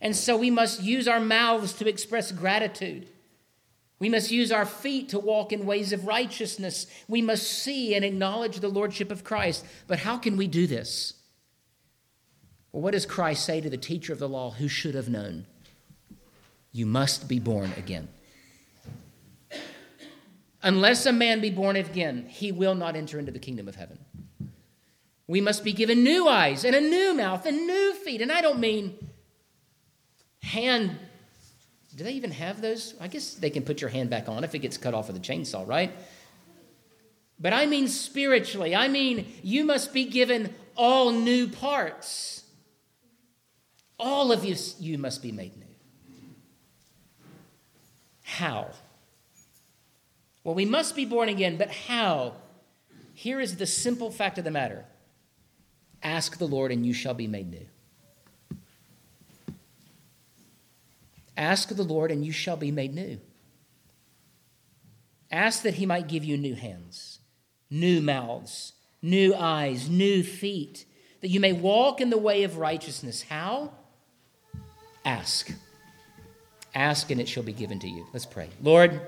And 0.00 0.14
so, 0.14 0.36
we 0.36 0.50
must 0.50 0.82
use 0.82 1.08
our 1.08 1.20
mouths 1.20 1.72
to 1.74 1.88
express 1.88 2.32
gratitude. 2.32 3.08
We 3.98 4.08
must 4.08 4.30
use 4.30 4.52
our 4.52 4.66
feet 4.66 5.08
to 5.08 5.18
walk 5.18 5.52
in 5.52 5.66
ways 5.66 5.92
of 5.92 6.06
righteousness. 6.06 6.86
We 7.08 7.20
must 7.20 7.46
see 7.50 7.94
and 7.94 8.04
acknowledge 8.04 8.60
the 8.60 8.68
Lordship 8.68 9.10
of 9.10 9.24
Christ. 9.24 9.64
But 9.88 10.00
how 10.00 10.18
can 10.18 10.36
we 10.36 10.46
do 10.46 10.66
this? 10.66 11.14
Well, 12.70 12.82
what 12.82 12.92
does 12.92 13.06
Christ 13.06 13.44
say 13.44 13.60
to 13.60 13.70
the 13.70 13.76
teacher 13.76 14.12
of 14.12 14.18
the 14.18 14.28
law 14.28 14.52
who 14.52 14.68
should 14.68 14.94
have 14.94 15.08
known? 15.08 15.46
You 16.70 16.86
must 16.86 17.28
be 17.28 17.40
born 17.40 17.72
again. 17.76 18.08
Unless 20.62 21.06
a 21.06 21.12
man 21.12 21.40
be 21.40 21.50
born 21.50 21.76
again, 21.76 22.26
he 22.28 22.52
will 22.52 22.74
not 22.74 22.94
enter 22.94 23.18
into 23.18 23.32
the 23.32 23.38
kingdom 23.38 23.68
of 23.68 23.76
heaven. 23.76 23.98
We 25.26 25.40
must 25.40 25.64
be 25.64 25.72
given 25.72 26.02
new 26.02 26.28
eyes 26.28 26.64
and 26.64 26.74
a 26.74 26.80
new 26.80 27.14
mouth 27.14 27.46
and 27.46 27.66
new 27.66 27.94
feet. 27.94 28.20
And 28.20 28.30
I 28.30 28.40
don't 28.40 28.60
mean 28.60 28.96
hand. 30.48 30.96
Do 31.96 32.04
they 32.04 32.12
even 32.12 32.30
have 32.32 32.60
those? 32.60 32.94
I 33.00 33.08
guess 33.08 33.34
they 33.34 33.50
can 33.50 33.62
put 33.62 33.80
your 33.80 33.90
hand 33.90 34.10
back 34.10 34.28
on 34.28 34.44
if 34.44 34.54
it 34.54 34.60
gets 34.60 34.76
cut 34.76 34.94
off 34.94 35.08
with 35.08 35.16
a 35.16 35.20
chainsaw, 35.20 35.66
right? 35.66 35.92
But 37.38 37.52
I 37.52 37.66
mean 37.66 37.88
spiritually. 37.88 38.74
I 38.74 38.88
mean 38.88 39.32
you 39.42 39.64
must 39.64 39.92
be 39.92 40.04
given 40.04 40.54
all 40.76 41.12
new 41.12 41.48
parts. 41.48 42.44
All 43.98 44.30
of 44.30 44.44
you, 44.44 44.54
you 44.78 44.96
must 44.96 45.22
be 45.22 45.32
made 45.32 45.56
new. 45.56 45.64
How? 48.22 48.70
Well, 50.44 50.54
we 50.54 50.64
must 50.64 50.94
be 50.94 51.04
born 51.04 51.28
again, 51.28 51.56
but 51.56 51.70
how? 51.70 52.34
Here 53.12 53.40
is 53.40 53.56
the 53.56 53.66
simple 53.66 54.10
fact 54.10 54.38
of 54.38 54.44
the 54.44 54.50
matter 54.50 54.84
ask 56.00 56.38
the 56.38 56.46
Lord, 56.46 56.70
and 56.70 56.86
you 56.86 56.92
shall 56.92 57.14
be 57.14 57.26
made 57.26 57.50
new. 57.50 57.66
Ask 61.38 61.70
of 61.70 61.76
the 61.76 61.84
Lord, 61.84 62.10
and 62.10 62.26
you 62.26 62.32
shall 62.32 62.56
be 62.56 62.72
made 62.72 62.92
new. 62.92 63.20
Ask 65.30 65.62
that 65.62 65.74
He 65.74 65.86
might 65.86 66.08
give 66.08 66.24
you 66.24 66.36
new 66.36 66.54
hands, 66.54 67.20
new 67.70 68.00
mouths, 68.02 68.72
new 69.00 69.34
eyes, 69.34 69.88
new 69.88 70.24
feet, 70.24 70.84
that 71.20 71.28
you 71.28 71.38
may 71.38 71.52
walk 71.52 72.00
in 72.00 72.10
the 72.10 72.18
way 72.18 72.42
of 72.42 72.58
righteousness. 72.58 73.22
How? 73.22 73.72
Ask. 75.04 75.52
Ask, 76.74 77.10
and 77.10 77.20
it 77.20 77.28
shall 77.28 77.44
be 77.44 77.52
given 77.52 77.78
to 77.80 77.88
you. 77.88 78.06
Let's 78.12 78.26
pray. 78.26 78.50
Lord, 78.60 79.00